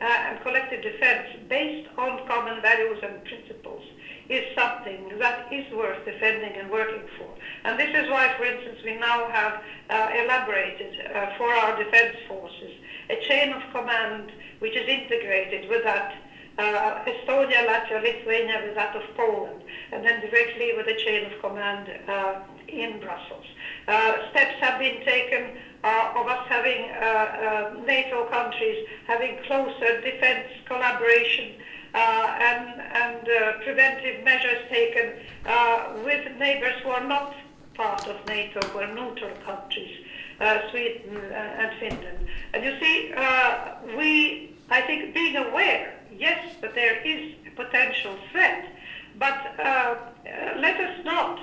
uh, 0.00 0.04
and 0.04 0.40
collective 0.42 0.82
defense 0.82 1.28
based 1.48 1.88
on 1.98 2.26
common 2.26 2.60
values 2.62 2.98
and 3.02 3.24
principles 3.24 3.84
is 4.28 4.44
something 4.54 5.18
that 5.18 5.52
is 5.52 5.64
worth 5.72 6.04
defending 6.04 6.52
and 6.52 6.70
working 6.70 7.02
for. 7.16 7.28
And 7.64 7.78
this 7.80 7.88
is 7.94 8.10
why, 8.10 8.34
for 8.36 8.44
instance, 8.44 8.78
we 8.84 8.96
now 8.96 9.28
have 9.30 9.62
uh, 9.90 10.10
elaborated 10.22 10.94
uh, 11.14 11.36
for 11.38 11.52
our 11.52 11.82
defense 11.82 12.16
forces 12.28 12.72
a 13.10 13.16
chain 13.26 13.52
of 13.52 13.62
command 13.72 14.30
which 14.58 14.76
is 14.76 14.86
integrated 14.86 15.68
with 15.70 15.82
that 15.84 16.14
uh, 16.58 17.04
Estonia, 17.06 17.64
Latvia, 17.66 18.02
Lithuania 18.02 18.62
with 18.66 18.74
that 18.74 18.94
of 18.96 19.02
Poland, 19.16 19.62
and 19.92 20.04
then 20.04 20.20
directly 20.20 20.72
with 20.76 20.88
a 20.88 20.96
chain 20.96 21.32
of 21.32 21.40
command 21.40 21.88
uh, 22.08 22.40
in 22.66 22.98
Brussels. 22.98 23.46
Uh, 23.86 24.28
steps 24.30 24.56
have 24.60 24.78
been 24.80 25.04
taken 25.04 25.56
uh, 25.84 26.12
of 26.16 26.26
us 26.26 26.44
having 26.48 26.90
uh, 26.90 27.04
uh, 27.04 27.84
NATO 27.86 28.26
countries 28.26 28.86
having 29.06 29.38
closer 29.46 30.00
defense 30.00 30.48
collaboration 30.66 31.52
uh, 31.94 31.98
and, 32.40 32.80
and 32.80 33.28
uh, 33.28 33.52
preventive 33.64 34.24
measures 34.24 34.58
taken 34.68 35.12
with 36.04 36.36
neighbors 36.38 36.74
who 36.82 36.90
are 36.90 37.06
not 37.06 37.34
part 37.74 38.06
of 38.08 38.26
NATO, 38.26 38.60
who 38.68 38.80
are 38.80 38.94
neutral 38.94 39.34
countries, 39.46 40.04
Sweden 40.70 41.16
and 41.32 41.78
Finland. 41.78 42.26
And 42.52 42.64
you 42.64 42.74
see, 42.80 43.12
we, 43.96 44.54
I 44.70 44.80
think, 44.82 45.14
being 45.14 45.36
aware, 45.36 45.94
yes, 46.16 46.56
that 46.60 46.74
there 46.74 47.00
is 47.06 47.34
a 47.46 47.50
potential 47.56 48.16
threat, 48.32 48.66
but 49.18 49.54
let 49.56 50.80
us 50.80 51.04
not 51.04 51.40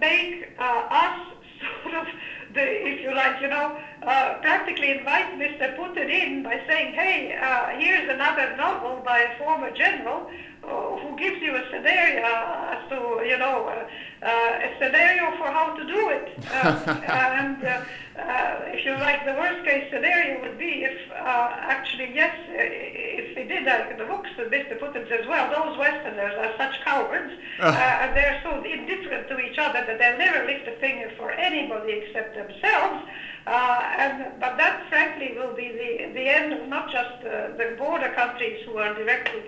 make 0.00 0.48
us 0.58 1.18
sort 1.82 1.94
of 1.94 2.06
the, 2.54 2.62
if 2.62 3.00
you 3.02 3.14
like, 3.14 3.40
you 3.40 3.48
know, 3.48 3.76
uh, 4.02 4.34
practically 4.40 4.90
invite 4.90 5.38
Mr. 5.38 5.76
Putin 5.76 6.08
in 6.10 6.42
by 6.42 6.60
saying, 6.68 6.94
hey, 6.94 7.36
uh, 7.40 7.68
here's 7.78 8.08
another 8.08 8.54
novel 8.56 9.02
by 9.04 9.20
a 9.20 9.38
former 9.38 9.70
general 9.70 10.28
who 10.62 11.16
gives 11.18 11.40
you 11.42 11.54
a 11.54 11.62
scenario 11.70 12.24
as 12.24 12.88
to, 12.88 13.24
you 13.26 13.36
know, 13.38 13.66
uh, 13.66 14.26
uh, 14.26 14.66
a 14.66 14.74
scenario 14.78 15.36
for 15.36 15.46
how 15.50 15.74
to 15.74 15.84
do 15.84 16.10
it. 16.10 16.28
Uh, 16.62 17.84
and 18.14 18.74
if 18.74 18.84
you 18.84 18.92
like, 18.92 19.24
the 19.24 19.32
worst 19.32 19.64
case 19.64 19.90
scenario 19.90 20.40
would 20.42 20.58
be 20.58 20.84
if 20.84 20.96
actually, 21.12 22.14
yes, 22.14 22.34
if 22.48 23.34
they 23.34 23.44
did 23.44 23.66
that 23.66 23.90
in 23.90 23.98
the 23.98 24.04
books, 24.04 24.28
Mr. 24.38 24.78
Putin 24.78 25.08
says, 25.08 25.26
well, 25.26 25.48
those 25.50 25.78
Westerners 25.78 26.34
are 26.36 26.52
such 26.58 26.80
cowards, 26.84 27.32
and 27.58 28.16
they're 28.16 28.40
so 28.42 28.62
indifferent 28.62 29.28
to 29.28 29.38
each 29.40 29.58
other 29.58 29.84
that 29.86 29.98
they'll 29.98 30.18
never 30.18 30.44
lift 30.46 30.68
a 30.68 30.76
finger 30.76 31.10
for 31.16 31.32
anybody 31.32 31.92
except 31.92 32.34
themselves. 32.36 33.02
Uh, 33.46 33.82
and, 33.98 34.38
but 34.38 34.56
that, 34.56 34.88
frankly, 34.88 35.32
will 35.36 35.54
be 35.54 35.68
the, 35.68 36.12
the 36.14 36.28
end 36.28 36.52
of 36.52 36.68
not 36.68 36.90
just 36.92 37.24
uh, 37.26 37.48
the 37.56 37.74
border 37.76 38.12
countries 38.14 38.64
who 38.66 38.76
are 38.76 38.94
directly 38.94 39.42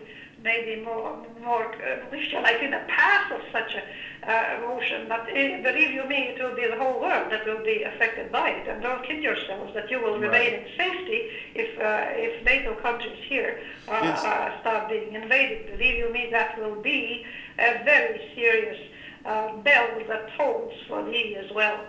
maybe 0.44 0.84
more, 0.84 1.16
more 1.42 1.74
uh, 1.74 2.42
like 2.42 2.62
in 2.62 2.70
the 2.70 2.82
path 2.86 3.32
of 3.32 3.40
such 3.50 3.74
a 3.74 3.82
uh, 4.30 4.60
motion. 4.60 5.06
But 5.08 5.26
it, 5.28 5.62
believe 5.62 5.90
you 5.90 6.04
me, 6.06 6.34
it 6.34 6.42
will 6.42 6.54
be 6.54 6.66
the 6.68 6.76
whole 6.76 7.00
world 7.00 7.32
that 7.32 7.46
will 7.46 7.64
be 7.64 7.82
affected 7.82 8.30
by 8.30 8.50
it. 8.50 8.68
And 8.68 8.82
don't 8.82 9.02
kid 9.04 9.22
yourselves 9.22 9.72
that 9.74 9.90
you 9.90 10.00
will 10.00 10.18
remain 10.18 10.52
right. 10.52 10.66
in 10.66 10.76
safety 10.76 11.28
if 11.54 11.78
uh, 11.78 12.26
if 12.26 12.44
NATO 12.44 12.74
countries 12.76 13.18
here 13.26 13.60
uh, 13.88 13.92
uh, 13.92 14.60
start 14.60 14.90
being 14.90 15.14
invaded. 15.14 15.78
Believe 15.78 15.96
you 15.98 16.12
me, 16.12 16.28
that 16.30 16.58
will 16.58 16.80
be 16.80 17.24
a 17.58 17.82
very 17.84 18.20
serious 18.34 18.78
uh, 19.24 19.56
bell 19.56 19.88
that 20.08 20.28
tolls 20.36 20.74
for 20.86 21.08
EU 21.08 21.36
as 21.36 21.50
well. 21.52 21.80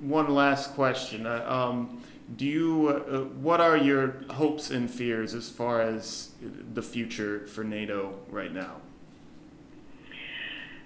one 0.00 0.34
last 0.34 0.74
question. 0.74 1.26
Um, 1.26 2.02
do 2.36 2.46
you 2.46 2.88
uh, 2.88 3.20
what 3.40 3.60
are 3.60 3.76
your 3.76 4.22
hopes 4.30 4.70
and 4.70 4.90
fears 4.90 5.34
as 5.34 5.48
far 5.48 5.80
as 5.80 6.30
the 6.40 6.82
future 6.82 7.46
for 7.46 7.64
NATO 7.64 8.18
right 8.30 8.52
now? 8.52 8.76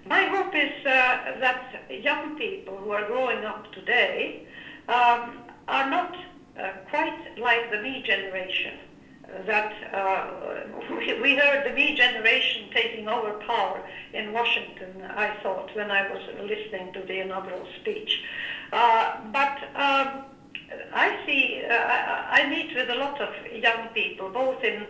My 0.05 0.25
hope 0.25 0.55
is 0.55 0.85
uh, 0.85 1.39
that 1.39 1.83
young 1.89 2.37
people 2.37 2.77
who 2.77 2.91
are 2.91 3.05
growing 3.07 3.43
up 3.43 3.71
today 3.73 4.47
um, 4.87 5.39
are 5.67 5.89
not 5.89 6.15
uh, 6.57 6.71
quite 6.89 7.37
like 7.37 7.71
the 7.71 7.81
me 7.81 8.03
generation. 8.03 8.79
That 9.45 9.73
uh, 9.93 10.95
we 11.21 11.35
heard 11.35 11.69
the 11.69 11.73
me 11.73 11.95
generation 11.95 12.69
taking 12.73 13.09
over 13.09 13.33
power 13.45 13.81
in 14.13 14.31
Washington. 14.31 15.03
I 15.03 15.35
thought 15.43 15.75
when 15.75 15.91
I 15.91 16.09
was 16.09 16.21
listening 16.41 16.93
to 16.93 17.01
the 17.01 17.21
inaugural 17.21 17.67
speech, 17.79 18.23
uh, 18.73 19.17
but. 19.31 19.57
Um, 19.75 20.23
I 20.93 21.17
see, 21.25 21.63
uh, 21.69 21.73
I, 21.73 22.41
I 22.41 22.49
meet 22.49 22.75
with 22.75 22.89
a 22.89 22.95
lot 22.95 23.19
of 23.21 23.29
young 23.51 23.89
people, 23.89 24.29
both 24.29 24.63
in 24.63 24.85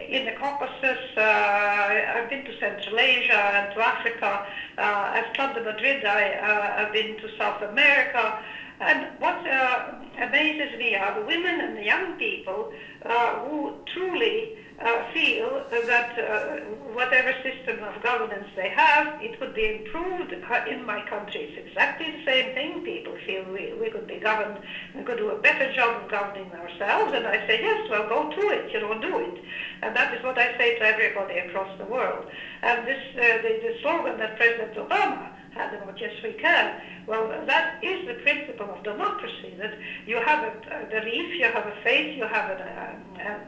in 0.00 0.24
the 0.24 0.32
Caucasus. 0.32 0.98
Uh, 1.16 1.20
I've 1.20 2.30
been 2.30 2.44
to 2.44 2.58
Central 2.58 2.98
Asia 2.98 3.34
and 3.34 3.74
to 3.74 3.80
Africa. 3.80 4.46
Uh, 4.78 4.82
I've 4.82 5.32
Club 5.34 5.54
de 5.54 5.62
Madrid. 5.62 6.04
I, 6.04 6.32
uh, 6.32 6.82
I've 6.82 6.92
been 6.92 7.16
to 7.18 7.36
South 7.36 7.62
America. 7.62 8.38
And 8.80 9.08
what 9.18 9.46
uh, 9.46 9.92
amazes 10.22 10.78
me 10.78 10.94
are 10.94 11.20
the 11.20 11.26
women 11.26 11.60
and 11.60 11.76
the 11.76 11.84
young 11.84 12.14
people 12.14 12.72
uh, 13.04 13.40
who 13.40 13.74
truly 13.92 14.56
uh, 14.80 15.12
feel 15.12 15.62
that 15.70 16.18
uh, 16.18 16.56
whatever 16.94 17.34
system 17.42 17.84
of 17.84 18.02
governance 18.02 18.48
they 18.56 18.70
have, 18.70 19.22
it 19.22 19.38
could 19.38 19.54
be 19.54 19.66
improved 19.66 20.32
in 20.32 20.84
my 20.86 21.04
country. 21.08 21.52
It's 21.52 21.68
exactly 21.68 22.10
the 22.10 22.24
same 22.24 22.54
thing. 22.54 22.84
People 22.84 23.14
feel 23.26 23.44
we, 23.52 23.74
we 23.74 23.90
could 23.90 24.06
be 24.06 24.18
governed 24.18 24.58
and 24.94 25.04
could 25.04 25.18
do 25.18 25.30
a 25.30 25.38
better 25.38 25.70
job 25.74 26.02
of 26.02 26.10
governing 26.10 26.50
ourselves. 26.52 27.12
And 27.12 27.26
I 27.26 27.46
say, 27.46 27.60
yes, 27.60 27.90
well, 27.90 28.08
go 28.08 28.30
to 28.30 28.48
it. 28.48 28.72
You 28.72 28.80
know, 28.80 28.98
do 29.00 29.18
it. 29.18 29.44
And 29.82 29.94
that 29.94 30.14
is 30.14 30.24
what 30.24 30.38
I 30.38 30.56
say 30.56 30.78
to 30.78 30.84
everybody 30.84 31.38
across 31.38 31.76
the 31.78 31.84
world. 31.84 32.26
And 32.62 32.86
this, 32.86 33.02
uh, 33.16 33.42
the, 33.42 33.60
the 33.62 33.76
slogan 33.82 34.18
that 34.18 34.36
President 34.36 34.74
Obama 34.76 35.28
had 35.52 35.74
about 35.74 36.00
yes 36.00 36.12
we 36.22 36.32
can. 36.34 36.80
Well, 37.06 37.28
that 37.46 37.82
is 37.82 38.06
the 38.06 38.14
principle 38.22 38.70
of 38.70 38.82
democracy, 38.84 39.54
that 39.58 39.74
you 40.06 40.16
have 40.16 40.44
a, 40.44 40.84
a 40.84 41.00
belief, 41.00 41.38
you 41.38 41.44
have 41.44 41.66
a 41.66 41.74
faith, 41.82 42.16
you 42.16 42.24
have 42.24 42.50
an, 42.58 43.26
um, 43.26 43.40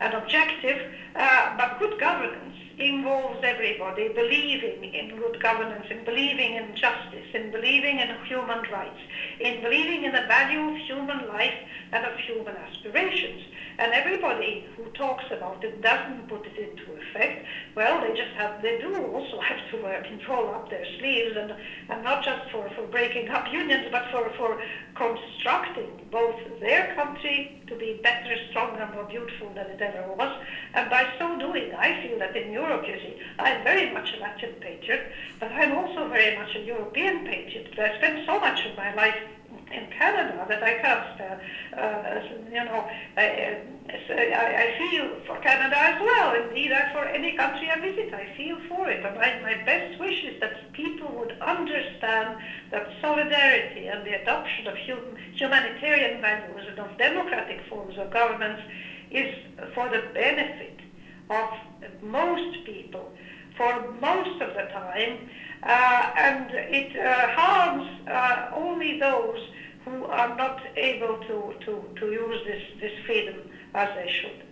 an 0.00 0.12
objective, 0.12 0.78
uh, 1.14 1.56
but 1.56 1.78
good 1.78 1.98
governance 1.98 2.56
involves 2.78 3.42
everybody 3.42 4.08
believing 4.08 4.92
in 4.92 5.16
good 5.16 5.40
governance, 5.40 5.86
in 5.90 6.04
believing 6.04 6.54
in 6.54 6.74
justice, 6.76 7.26
in 7.32 7.50
believing 7.50 7.98
in 8.00 8.08
human 8.26 8.62
rights, 8.70 9.00
in 9.40 9.62
believing 9.62 10.04
in 10.04 10.12
the 10.12 10.20
value 10.22 10.68
of 10.68 10.76
human 10.76 11.26
life 11.28 11.54
and 11.92 12.04
of 12.04 12.16
human 12.18 12.54
aspirations. 12.56 13.42
And 13.78 13.92
everybody 13.92 14.64
who 14.76 14.84
talks 14.92 15.24
about 15.30 15.62
it 15.62 15.82
doesn't 15.82 16.28
put 16.28 16.46
it 16.46 16.56
into 16.56 16.92
effect. 16.94 17.44
Well, 17.74 18.00
they 18.00 18.16
just 18.16 18.34
have, 18.36 18.62
they 18.62 18.78
do 18.78 18.94
also 19.12 19.40
have 19.48 19.70
to 19.70 19.86
uh, 19.86 20.02
roll 20.28 20.48
up 20.54 20.70
their 20.70 20.84
sleeves 20.98 21.36
and, 21.36 21.54
and 21.88 22.02
not 22.02 22.24
just 22.24 22.50
for, 22.50 22.68
for 22.74 22.86
breaking 22.86 23.28
up 23.28 23.52
unions, 23.52 23.88
but 23.92 24.10
for, 24.10 24.30
for 24.36 24.60
constructing 24.94 26.08
both 26.10 26.36
their 26.60 26.94
country 26.94 27.60
to 27.66 27.76
be 27.76 28.00
better, 28.02 28.36
stronger, 28.50 28.88
more 28.94 29.04
beautiful 29.04 29.52
than 29.54 29.66
it 29.66 29.80
ever 29.80 30.10
was. 30.14 30.34
And 30.74 30.88
by 30.88 31.06
so 31.18 31.38
doing, 31.38 31.74
I 31.74 32.02
feel 32.02 32.18
that 32.18 32.36
in 32.36 32.52
Europe, 32.52 32.84
you 32.86 32.94
see, 32.94 33.16
I'm 33.38 33.62
very 33.62 33.92
much 33.92 34.12
a 34.14 34.16
Latvian 34.18 34.58
patriot, 34.60 35.12
but 35.38 35.52
I'm 35.52 35.76
also 35.76 36.08
very 36.08 36.36
much 36.36 36.54
a 36.54 36.60
European 36.60 37.26
patriot. 37.26 37.78
I 37.78 37.96
spent 37.98 38.26
so 38.26 38.40
much 38.40 38.64
of 38.64 38.76
my 38.76 38.94
life 38.94 39.16
in 39.72 39.86
Canada 39.90 40.46
that 40.48 40.62
I 40.62 40.74
can't, 40.74 41.20
uh, 41.20 41.76
uh, 41.76 42.20
you 42.50 42.64
know, 42.64 42.88
I, 43.16 43.58
I, 44.10 44.64
I 44.64 44.78
feel 44.78 45.08
for 45.26 45.38
Canada 45.38 45.76
as 45.76 46.00
well. 46.00 46.34
Indeed, 46.34 46.72
for 46.92 47.04
any 47.04 47.32
country 47.32 47.70
I 47.70 47.80
visit, 47.80 48.12
I 48.14 48.26
feel 48.36 48.58
for 48.68 48.88
it. 48.88 49.04
And 49.04 49.18
I, 49.18 49.40
my 49.40 49.54
best 49.64 49.98
wish 49.98 50.24
is 50.24 50.40
that 50.40 50.72
people 50.72 51.08
would 51.18 51.36
understand 51.40 52.36
that 52.70 52.88
solidarity 53.00 53.86
and 53.86 54.04
the 54.04 54.20
adoption 54.20 54.66
of 54.66 54.76
human, 54.76 55.16
humanitarian 55.32 56.20
values 56.20 56.66
and 56.68 56.78
of 56.78 56.96
democratic 56.98 57.60
forms 57.68 57.98
of 57.98 58.10
governance 58.10 58.60
is 59.10 59.32
for 59.74 59.88
the 59.88 60.02
benefit 60.14 60.80
of 61.30 61.50
most 62.02 62.64
people 62.64 63.10
for 63.56 63.92
most 64.00 64.40
of 64.40 64.54
the 64.54 64.68
time, 64.72 65.28
uh, 65.62 66.12
and 66.16 66.50
it 66.52 66.96
uh, 66.96 67.28
harms 67.30 67.88
uh, 68.08 68.50
only 68.54 68.98
those 68.98 69.38
who 69.84 70.04
are 70.04 70.36
not 70.36 70.60
able 70.76 71.18
to, 71.18 71.54
to, 71.64 71.82
to 71.96 72.06
use 72.12 72.44
this, 72.44 72.62
this 72.80 72.92
freedom 73.06 73.36
as 73.74 73.88
they 73.94 74.10
should. 74.10 74.42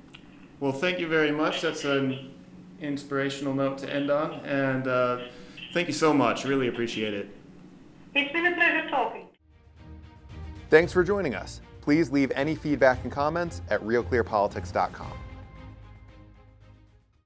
Well, 0.60 0.72
thank 0.72 0.98
you 0.98 1.08
very 1.08 1.32
much. 1.32 1.60
That's 1.60 1.84
an 1.84 2.32
inspirational 2.80 3.54
note 3.54 3.78
to 3.78 3.92
end 3.92 4.10
on, 4.10 4.34
and 4.44 4.86
uh, 4.86 5.18
thank 5.72 5.88
you 5.88 5.94
so 5.94 6.14
much. 6.14 6.44
Really 6.44 6.68
appreciate 6.68 7.14
it. 7.14 7.28
It's 8.14 8.32
been 8.32 8.46
a 8.46 8.54
pleasure 8.54 8.88
talking. 8.88 9.26
Thanks 10.70 10.92
for 10.92 11.02
joining 11.02 11.34
us. 11.34 11.60
Please 11.80 12.10
leave 12.10 12.32
any 12.34 12.54
feedback 12.54 13.02
and 13.02 13.12
comments 13.12 13.60
at 13.68 13.82
realclearpolitics.com. 13.82 15.12